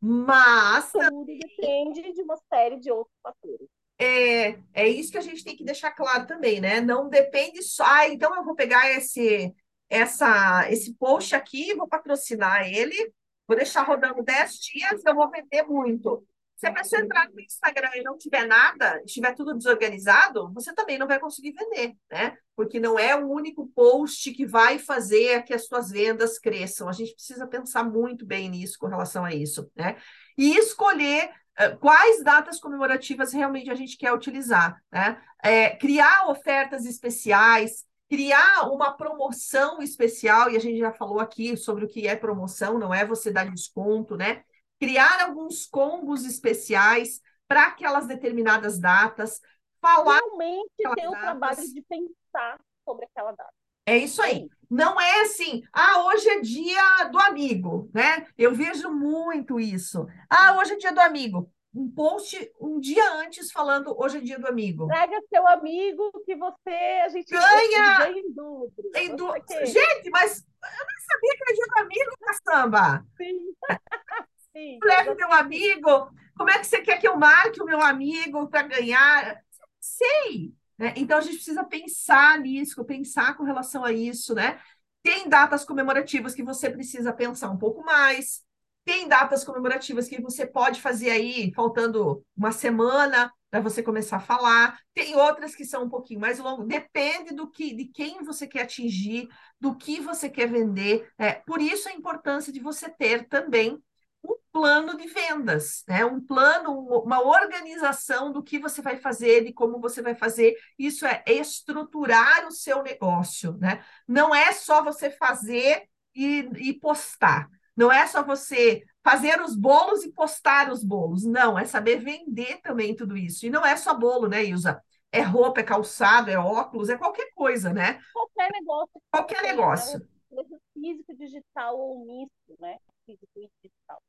mas 0.01 0.91
tudo 0.91 1.25
depende 1.25 2.13
de 2.13 2.21
uma 2.21 2.37
série 2.51 2.79
de 2.79 2.91
outros 2.91 3.15
fatores. 3.21 3.67
É, 4.01 4.57
é 4.73 4.87
isso 4.87 5.11
que 5.11 5.17
a 5.17 5.21
gente 5.21 5.43
tem 5.43 5.55
que 5.55 5.63
deixar 5.63 5.91
claro 5.91 6.25
também, 6.25 6.61
né? 6.61 6.79
Não 6.79 7.09
depende 7.09 7.61
só, 7.61 7.83
ah, 7.85 8.07
então 8.07 8.33
eu 8.35 8.43
vou 8.43 8.55
pegar 8.55 8.89
esse, 8.91 9.53
essa, 9.89 10.67
esse 10.71 10.93
post 10.95 11.35
aqui, 11.35 11.75
vou 11.75 11.87
patrocinar 11.87 12.65
ele, 12.65 13.13
vou 13.45 13.57
deixar 13.57 13.83
rodando 13.83 14.23
10 14.23 14.53
dias, 14.53 15.03
eu 15.05 15.13
vou 15.13 15.29
vender 15.29 15.63
muito. 15.63 16.25
Se 16.59 16.67
a 16.67 16.73
pessoa 16.73 17.01
entrar 17.01 17.29
no 17.29 17.39
Instagram 17.39 17.89
e 17.95 18.03
não 18.03 18.17
tiver 18.17 18.45
nada, 18.45 19.01
estiver 19.05 19.33
tudo 19.33 19.55
desorganizado, 19.55 20.51
você 20.53 20.73
também 20.73 20.97
não 20.97 21.07
vai 21.07 21.17
conseguir 21.17 21.53
vender, 21.53 21.95
né? 22.11 22.35
Porque 22.53 22.81
não 22.81 22.99
é 22.99 23.15
o 23.15 23.29
único 23.29 23.67
post 23.67 24.29
que 24.33 24.45
vai 24.45 24.77
fazer 24.77 25.43
que 25.43 25.53
as 25.53 25.67
suas 25.67 25.89
vendas 25.89 26.37
cresçam. 26.37 26.89
A 26.89 26.91
gente 26.91 27.13
precisa 27.13 27.47
pensar 27.47 27.85
muito 27.85 28.25
bem 28.25 28.49
nisso 28.49 28.77
com 28.77 28.87
relação 28.87 29.23
a 29.23 29.33
isso, 29.33 29.71
né? 29.73 29.95
E 30.37 30.57
escolher 30.57 31.31
quais 31.79 32.21
datas 32.25 32.59
comemorativas 32.59 33.31
realmente 33.31 33.71
a 33.71 33.75
gente 33.75 33.97
quer 33.97 34.11
utilizar, 34.11 34.83
né? 34.91 35.17
É, 35.41 35.69
criar 35.77 36.27
ofertas 36.27 36.85
especiais, 36.85 37.85
criar 38.09 38.69
uma 38.69 38.91
promoção 38.97 39.81
especial, 39.81 40.49
e 40.49 40.57
a 40.57 40.59
gente 40.59 40.77
já 40.77 40.91
falou 40.91 41.21
aqui 41.21 41.55
sobre 41.55 41.85
o 41.85 41.87
que 41.87 42.05
é 42.05 42.17
promoção, 42.17 42.77
não 42.77 42.93
é 42.93 43.05
você 43.05 43.31
dar 43.31 43.49
desconto, 43.49 44.17
né? 44.17 44.43
Criar 44.79 45.21
alguns 45.21 45.65
combos 45.65 46.25
especiais 46.25 47.21
para 47.47 47.63
aquelas 47.63 48.07
determinadas 48.07 48.79
datas, 48.79 49.41
falar. 49.81 50.19
Realmente 50.19 50.69
ter 50.95 51.07
o 51.07 51.11
trabalho 51.11 51.73
de 51.73 51.81
pensar 51.81 52.59
sobre 52.85 53.05
aquela 53.05 53.31
data. 53.31 53.53
É 53.85 53.97
isso 53.97 54.21
aí. 54.21 54.47
Não 54.69 55.01
é 55.01 55.21
assim, 55.21 55.63
ah, 55.73 56.05
hoje 56.05 56.29
é 56.29 56.41
dia 56.41 57.05
do 57.05 57.17
amigo, 57.17 57.89
né? 57.91 58.27
Eu 58.37 58.53
vejo 58.53 58.91
muito 58.91 59.59
isso. 59.59 60.05
Ah, 60.29 60.55
hoje 60.59 60.73
é 60.73 60.77
dia 60.77 60.91
do 60.91 61.01
amigo. 61.01 61.51
Um 61.73 61.89
post 61.89 62.51
um 62.59 62.79
dia 62.79 63.13
antes 63.13 63.51
falando 63.51 63.95
hoje 63.99 64.17
é 64.17 64.21
dia 64.21 64.37
do 64.37 64.47
amigo. 64.47 64.87
Traga 64.87 65.19
seu 65.27 65.47
amigo 65.47 66.11
que 66.23 66.35
você 66.35 67.01
a 67.03 67.09
gente 67.09 67.29
ganha, 67.31 67.97
ganha 67.97 68.19
em 68.19 68.31
dobro. 68.31 68.73
Em 68.95 69.15
du... 69.15 69.33
Gente, 69.65 70.09
mas 70.11 70.45
eu 70.63 70.85
não 70.85 70.99
sabia 71.07 71.35
que 71.35 71.43
era 71.43 71.53
dia 71.55 71.65
do 71.67 71.79
amigo, 71.79 72.11
caçamba. 72.19 73.05
Sim. 73.17 73.53
Sim. 74.59 74.79
Leve 74.83 75.15
meu 75.15 75.31
amigo. 75.31 76.11
Como 76.35 76.49
é 76.49 76.59
que 76.59 76.67
você 76.67 76.81
quer 76.81 76.99
que 76.99 77.07
eu 77.07 77.17
marque 77.17 77.61
o 77.61 77.65
meu 77.65 77.81
amigo 77.81 78.47
para 78.49 78.63
ganhar? 78.63 79.41
Sei. 79.79 80.53
Né? 80.77 80.93
Então, 80.97 81.17
a 81.17 81.21
gente 81.21 81.35
precisa 81.35 81.63
pensar 81.63 82.39
nisso, 82.39 82.83
pensar 82.85 83.35
com 83.35 83.43
relação 83.43 83.83
a 83.85 83.91
isso, 83.91 84.33
né? 84.35 84.59
Tem 85.01 85.27
datas 85.27 85.63
comemorativas 85.63 86.33
que 86.33 86.43
você 86.43 86.69
precisa 86.69 87.13
pensar 87.13 87.49
um 87.49 87.57
pouco 87.57 87.83
mais, 87.83 88.43
tem 88.85 89.07
datas 89.07 89.43
comemorativas 89.43 90.07
que 90.07 90.21
você 90.21 90.45
pode 90.45 90.81
fazer 90.81 91.09
aí, 91.09 91.53
faltando 91.53 92.25
uma 92.35 92.51
semana 92.51 93.31
para 93.49 93.61
você 93.61 93.81
começar 93.81 94.17
a 94.17 94.21
falar. 94.21 94.79
Tem 94.93 95.15
outras 95.15 95.55
que 95.55 95.65
são 95.65 95.83
um 95.83 95.89
pouquinho 95.89 96.19
mais 96.19 96.39
longas. 96.39 96.67
Depende 96.67 97.33
do 97.33 97.49
que, 97.49 97.75
de 97.75 97.85
quem 97.85 98.23
você 98.23 98.47
quer 98.47 98.63
atingir, 98.63 99.27
do 99.59 99.75
que 99.75 99.99
você 99.99 100.29
quer 100.29 100.47
vender. 100.47 101.09
É, 101.17 101.33
por 101.33 101.61
isso 101.61 101.87
a 101.87 101.93
importância 101.93 102.51
de 102.51 102.59
você 102.59 102.89
ter 102.89 103.27
também 103.27 103.81
um 104.23 104.35
plano 104.51 104.97
de 104.97 105.07
vendas, 105.07 105.83
né? 105.87 106.05
Um 106.05 106.19
plano, 106.19 106.71
uma 107.03 107.21
organização 107.21 108.31
do 108.31 108.43
que 108.43 108.59
você 108.59 108.81
vai 108.81 108.97
fazer, 108.97 109.43
de 109.43 109.53
como 109.53 109.79
você 109.79 110.01
vai 110.01 110.15
fazer. 110.15 110.55
Isso 110.77 111.05
é 111.05 111.23
estruturar 111.27 112.47
o 112.47 112.51
seu 112.51 112.83
negócio, 112.83 113.57
né? 113.57 113.83
Não 114.07 114.33
é 114.33 114.51
só 114.51 114.83
você 114.83 115.09
fazer 115.09 115.83
e, 116.15 116.49
e 116.57 116.73
postar. 116.73 117.49
Não 117.75 117.91
é 117.91 118.05
só 118.07 118.23
você 118.23 118.83
fazer 119.01 119.41
os 119.41 119.55
bolos 119.55 120.03
e 120.03 120.11
postar 120.11 120.69
os 120.69 120.83
bolos. 120.83 121.23
Não, 121.23 121.57
é 121.57 121.65
saber 121.65 121.99
vender 121.99 122.59
também 122.61 122.95
tudo 122.95 123.15
isso. 123.15 123.45
E 123.45 123.49
não 123.49 123.65
é 123.65 123.77
só 123.77 123.93
bolo, 123.93 124.27
né, 124.27 124.43
Ilza? 124.43 124.81
É 125.11 125.21
roupa, 125.21 125.61
é 125.61 125.63
calçado, 125.63 126.29
é 126.29 126.37
óculos, 126.37 126.89
é 126.89 126.97
qualquer 126.97 127.31
coisa, 127.33 127.73
né? 127.73 127.99
Qualquer 128.13 128.51
negócio. 128.51 129.01
Qualquer 129.09 129.41
negócio. 129.41 129.99
Né? 130.31 130.43
Físico, 130.73 131.15
digital 131.15 131.79
ou 131.79 132.05
misto, 132.05 132.61
né? 132.61 132.77
Físico 133.05 133.31
e 133.37 133.49
digital 133.63 134.01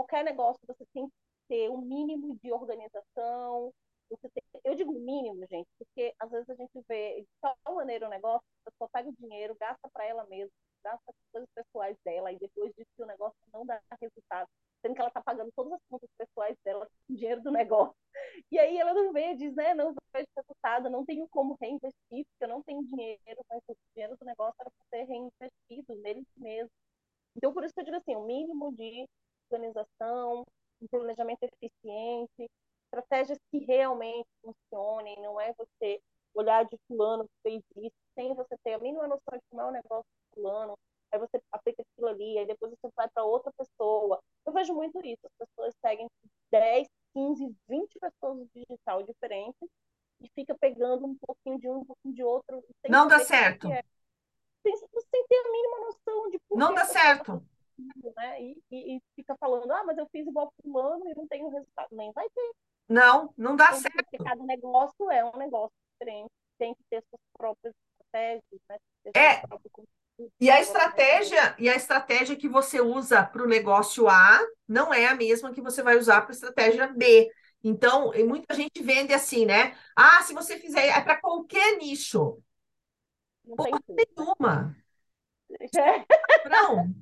qualquer 0.00 0.24
negócio 0.24 0.60
você 0.66 0.84
tem 0.94 1.06
que 1.06 1.14
ter 1.48 1.70
um 1.70 1.80
mínimo 1.82 2.38
de 2.42 2.52
organização. 2.52 3.72
Tem... 4.32 4.42
eu 4.64 4.74
digo 4.74 4.92
mínimo, 4.92 5.46
gente, 5.48 5.68
porque 5.78 6.12
às 6.18 6.30
vezes 6.30 6.48
a 6.50 6.54
gente 6.54 6.72
vê 6.88 7.20
de 7.20 7.28
tal 7.40 7.74
maneira 7.74 8.06
o 8.06 8.10
negócio, 8.10 8.44
a 8.66 8.70
pessoa 8.70 8.90
pega 8.92 9.08
o 9.08 9.14
dinheiro, 9.14 9.56
gasta 9.58 9.88
para 9.92 10.04
ela 10.04 10.26
mesma, 10.26 10.50
gasta 10.82 11.02
as 11.06 11.14
coisas 11.30 11.48
pessoais 11.54 11.96
dela, 12.04 12.32
e 12.32 12.38
depois 12.38 12.72
disso 12.74 12.90
o 12.98 13.06
negócio 13.06 13.36
não 13.52 13.64
dá 13.64 13.80
resultado, 14.00 14.48
sendo 14.82 14.94
que 14.94 15.00
ela 15.00 15.08
está 15.08 15.22
pagando 15.22 15.52
todas 15.54 15.72
as 15.74 15.80
contas 15.88 16.08
pessoais 16.18 16.56
dela 16.64 16.86
com 17.06 17.12
o 17.12 17.16
dinheiro 17.16 17.42
do 17.42 17.52
negócio. 17.52 17.94
E 18.50 18.58
aí 18.58 18.78
ela 18.78 18.92
não 18.94 19.12
vê, 19.12 19.34
diz, 19.34 19.54
né, 19.54 19.74
não 19.74 19.94
vejo 20.12 20.26
resultado, 20.36 20.90
não 20.90 21.04
tenho 21.04 21.28
como 21.28 21.56
reinvestir, 21.60 21.94
porque 22.10 22.44
eu 22.44 22.48
não 22.48 22.62
tenho 22.62 22.82
dinheiro, 22.84 23.44
mas 23.48 23.62
o 23.68 23.76
dinheiro 23.94 24.16
do 24.16 24.24
negócio 24.24 24.56
era 24.60 24.70
para 24.70 24.98
ser 24.98 25.04
reinvestido 25.04 25.94
nele 26.02 26.26
mesmo. 26.36 26.70
Então, 27.36 27.52
por 27.52 27.64
isso 27.64 27.72
que 27.74 27.80
eu 27.80 27.84
digo 27.84 27.96
assim, 27.96 28.16
o 28.16 28.24
mínimo 28.26 28.72
de 28.74 29.06
organização, 29.50 30.44
um 30.80 30.86
planejamento 30.88 31.42
eficiente, 31.42 32.50
estratégias 32.86 33.38
que 33.50 33.58
realmente 33.58 34.28
funcionem, 34.42 35.20
não 35.20 35.40
é 35.40 35.52
você 35.54 36.00
olhar 36.34 36.64
de 36.64 36.78
fulano 36.86 37.24
que 37.24 37.42
fez 37.42 37.62
isso, 37.76 37.96
sem 38.14 38.34
você 38.34 38.56
ter 38.64 38.74
a 38.74 38.78
mínima 38.78 39.06
noção 39.06 39.36
de 39.36 39.42
como 39.50 39.62
é 39.62 39.66
o 39.66 39.70
negócio 39.72 40.04
de 40.04 40.34
fulano, 40.34 40.74
aí 41.12 41.18
você 41.18 41.40
aplica 41.52 41.82
aquilo 41.82 42.08
ali, 42.08 42.38
aí 42.38 42.46
depois 42.46 42.72
você 42.72 42.92
vai 42.94 43.08
para 43.08 43.24
outra 43.24 43.52
pessoa. 43.56 44.20
Eu 44.46 44.52
vejo 44.52 44.74
muito 44.74 45.04
isso, 45.04 45.20
as 45.24 45.48
pessoas 45.48 45.74
seguem 45.84 46.08
10, 46.52 46.86
15, 47.14 47.56
20 47.68 47.98
pessoas 47.98 48.38
no 48.38 48.48
digital 48.54 49.02
diferentes 49.02 49.68
e 50.20 50.28
fica 50.34 50.56
pegando 50.60 51.06
um 51.06 51.16
pouquinho 51.16 51.58
de 51.58 51.68
um, 51.68 51.78
um 51.78 51.84
pouquinho 51.84 52.14
de 52.14 52.22
outro. 52.22 52.62
Não 52.88 53.08
dá 53.08 53.20
certo. 53.20 53.68
É. 53.68 53.82
Sem, 54.62 54.76
sem, 54.76 55.26
ter 55.26 55.36
a 55.36 55.50
mínima 55.50 55.80
noção 55.80 56.30
de 56.30 56.38
por 56.40 56.58
Não 56.58 56.74
dá 56.74 56.84
certo 56.84 57.42
né? 58.16 58.42
E, 58.42 58.62
e, 58.70 58.96
e, 58.96 59.02
fica 59.16 59.36
falando, 59.38 59.70
ah, 59.72 59.84
mas 59.84 59.98
eu 59.98 60.06
fiz 60.10 60.26
igual 60.26 60.52
fulano 60.62 61.08
e 61.08 61.14
não 61.14 61.26
tenho 61.26 61.48
resultado. 61.48 61.88
Nem 61.92 62.12
vai 62.12 62.28
ter. 62.30 62.52
Não, 62.88 63.32
não 63.36 63.56
dá 63.56 63.72
certo. 63.72 63.94
Porque 63.96 64.18
cada 64.18 64.42
negócio 64.44 65.10
é 65.10 65.24
um 65.24 65.36
negócio 65.36 65.72
diferente, 65.92 66.30
tem 66.58 66.74
que 66.74 66.82
ter 66.90 67.02
suas 67.08 67.20
próprias 67.36 67.74
estratégias, 68.00 68.60
né? 68.68 68.78
É. 69.14 69.42
E 70.38 70.50
a 70.50 70.60
estratégia, 70.60 71.54
e 71.58 71.68
a 71.68 71.76
estratégia 71.76 72.36
que 72.36 72.48
você 72.48 72.80
usa 72.80 73.24
para 73.24 73.42
o 73.42 73.48
negócio 73.48 74.08
A 74.08 74.40
não 74.68 74.92
é 74.92 75.06
a 75.06 75.14
mesma 75.14 75.52
que 75.52 75.60
você 75.60 75.82
vai 75.82 75.96
usar 75.96 76.22
para 76.22 76.30
a 76.30 76.34
estratégia 76.34 76.86
B. 76.88 77.30
Então, 77.62 78.12
muita 78.26 78.54
gente 78.54 78.82
vende 78.82 79.12
assim, 79.12 79.46
né? 79.46 79.76
Ah, 79.94 80.22
se 80.22 80.34
você 80.34 80.58
fizer, 80.58 80.86
é 80.86 81.00
para 81.00 81.20
qualquer 81.20 81.76
nicho. 81.78 82.42
Não 83.44 83.56
tem 83.56 83.72
nenhuma. 83.88 84.76
Não, 86.50 86.94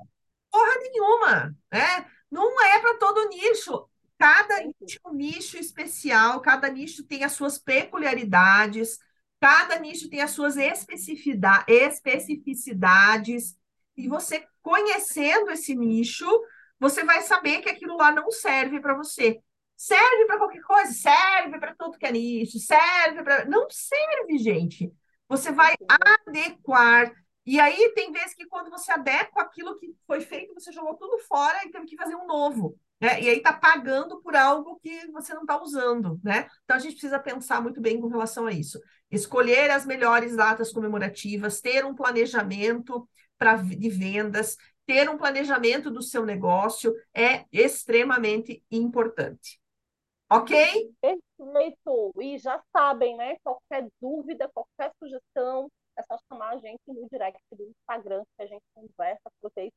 porra 0.51 0.75
nenhuma, 0.83 1.57
né? 1.73 2.07
Não 2.31 2.63
é 2.63 2.79
para 2.81 2.99
todo 2.99 3.29
nicho. 3.29 3.89
Cada 4.19 4.63
nicho 4.65 4.99
é 5.05 5.09
um 5.09 5.15
nicho 5.15 5.57
especial, 5.57 6.41
cada 6.41 6.69
nicho 6.69 7.05
tem 7.05 7.25
as 7.25 7.33
suas 7.33 7.59
peculiaridades, 7.59 8.99
cada 9.41 9.79
nicho 9.79 10.11
tem 10.11 10.21
as 10.21 10.33
suas 10.33 10.57
especificidades, 10.57 13.57
e 13.97 14.09
você 14.09 14.47
conhecendo 14.63 15.51
esse 15.51 15.75
nicho, 15.75 16.27
você 16.79 17.05
vai 17.05 17.23
saber 17.23 17.61
que 17.61 17.69
aquilo 17.69 17.97
lá 17.97 18.13
não 18.13 18.31
serve 18.31 18.81
para 18.81 18.95
você. 18.95 19.41
Serve 19.77 20.27
para 20.27 20.39
qualquer 20.39 20.63
coisa, 20.63 20.93
serve 20.93 21.59
para 21.59 21.75
tudo 21.75 21.99
que 21.99 22.07
é 22.07 22.13
nicho, 22.13 22.59
serve 22.59 23.23
para. 23.23 23.45
Não 23.45 23.69
serve, 23.71 24.39
gente. 24.39 24.93
Você 25.29 25.53
vai 25.53 25.75
adequar 26.27 27.13
e 27.49 27.59
aí 27.59 27.93
tem 27.95 28.13
vezes 28.13 28.35
que 28.35 28.47
quando 28.47 28.69
você 28.69 28.93
adequa 28.93 29.41
aquilo 29.41 29.75
que 29.77 29.95
foi 30.07 30.21
feito, 30.21 30.53
você 30.53 30.71
jogou 30.71 30.95
tudo 30.97 31.19
fora 31.21 31.65
e 31.65 31.71
teve 31.71 31.87
que 31.87 31.97
fazer 31.97 32.15
um 32.15 32.27
novo. 32.27 32.77
Né? 33.01 33.23
E 33.23 33.29
aí 33.31 33.39
está 33.39 33.55
pagando 33.55 34.21
por 34.21 34.37
algo 34.37 34.79
que 34.81 35.11
você 35.13 35.33
não 35.33 35.43
está 35.43 35.59
usando, 35.63 36.21
né? 36.23 36.47
Então 36.65 36.77
a 36.77 36.81
gente 36.81 36.93
precisa 36.93 37.19
pensar 37.19 37.63
muito 37.63 37.81
bem 37.81 37.99
com 37.99 38.09
relação 38.09 38.47
a 38.47 38.53
isso. 38.53 38.79
Escolher 39.11 39.71
as 39.71 39.87
melhores 39.87 40.37
datas 40.37 40.73
comemorativas, 40.73 41.63
ter 41.63 41.87
um 41.87 41.95
planejamento 41.95 43.09
para 43.39 43.57
de 43.57 43.89
vendas, 43.89 44.57
ter 44.85 45.09
um 45.09 45.17
planejamento 45.17 45.91
do 45.91 46.03
seu 46.03 46.27
negócio 46.27 46.95
é 47.15 47.47
extremamente 47.51 48.63
importante. 48.71 49.59
Ok? 50.31 50.93
Perfeito! 51.01 52.13
E 52.21 52.37
já 52.37 52.63
sabem, 52.77 53.17
né? 53.17 53.37
Qualquer 53.43 53.89
dúvida, 54.01 54.51
qualquer 54.53 54.93
sugestão, 54.99 55.71
é 55.99 56.03
só 56.05 56.17
chamar 56.29 56.55
a 56.55 56.59
gente 56.59 56.81
no 56.87 57.09
direct 57.09 57.43
do 57.53 57.65
Instagram, 57.65 58.23
que 58.37 58.43
a 58.43 58.47
gente 58.47 58.63
conversa 58.75 59.23
com 59.25 59.49
vocês. 59.49 59.73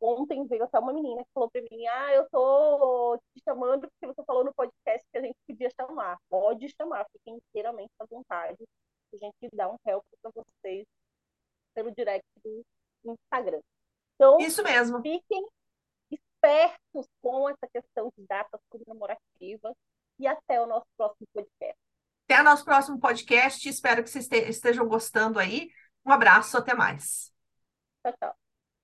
Ontem 0.00 0.46
veio 0.46 0.64
até 0.64 0.78
uma 0.78 0.92
menina 0.92 1.22
que 1.24 1.30
falou 1.34 1.50
para 1.50 1.60
mim: 1.60 1.86
Ah, 1.86 2.14
eu 2.14 2.28
tô 2.30 3.18
te 3.34 3.42
chamando 3.44 3.88
porque 3.88 4.06
você 4.06 4.24
falou 4.24 4.44
no 4.44 4.54
podcast 4.54 5.06
que 5.10 5.18
a 5.18 5.22
gente 5.22 5.36
podia 5.46 5.68
chamar. 5.70 6.18
Pode 6.28 6.68
chamar, 6.76 7.06
fiquem 7.12 7.36
inteiramente 7.36 7.92
à 7.98 8.06
vontade. 8.06 8.64
A 9.12 9.16
gente 9.16 9.48
dá 9.52 9.68
um 9.68 9.76
help 9.86 10.04
para 10.22 10.30
vocês 10.30 10.86
pelo 11.74 11.90
direct 11.92 12.26
do 12.44 12.64
Instagram. 13.04 13.60
Então, 14.14 14.38
Isso 14.38 14.62
mesmo. 14.62 15.02
Fiquem 15.02 15.46
espertos 16.10 17.06
com 17.20 17.48
essa 17.48 17.66
questão 17.72 18.10
de 18.16 18.24
datas 18.26 18.60
comemorativas 18.68 19.74
e 20.18 20.26
até 20.26 20.60
o 20.60 20.66
nosso 20.66 20.86
próximo 20.96 21.26
podcast. 21.32 21.87
Até 22.30 22.42
nosso 22.42 22.62
próximo 22.62 23.00
podcast. 23.00 23.66
Espero 23.66 24.04
que 24.04 24.10
vocês 24.10 24.28
estejam 24.30 24.86
gostando 24.86 25.38
aí. 25.38 25.70
Um 26.04 26.12
abraço, 26.12 26.58
até 26.58 26.74
mais. 26.74 27.32
Tchau, 28.02 28.12
tchau. 28.20 28.47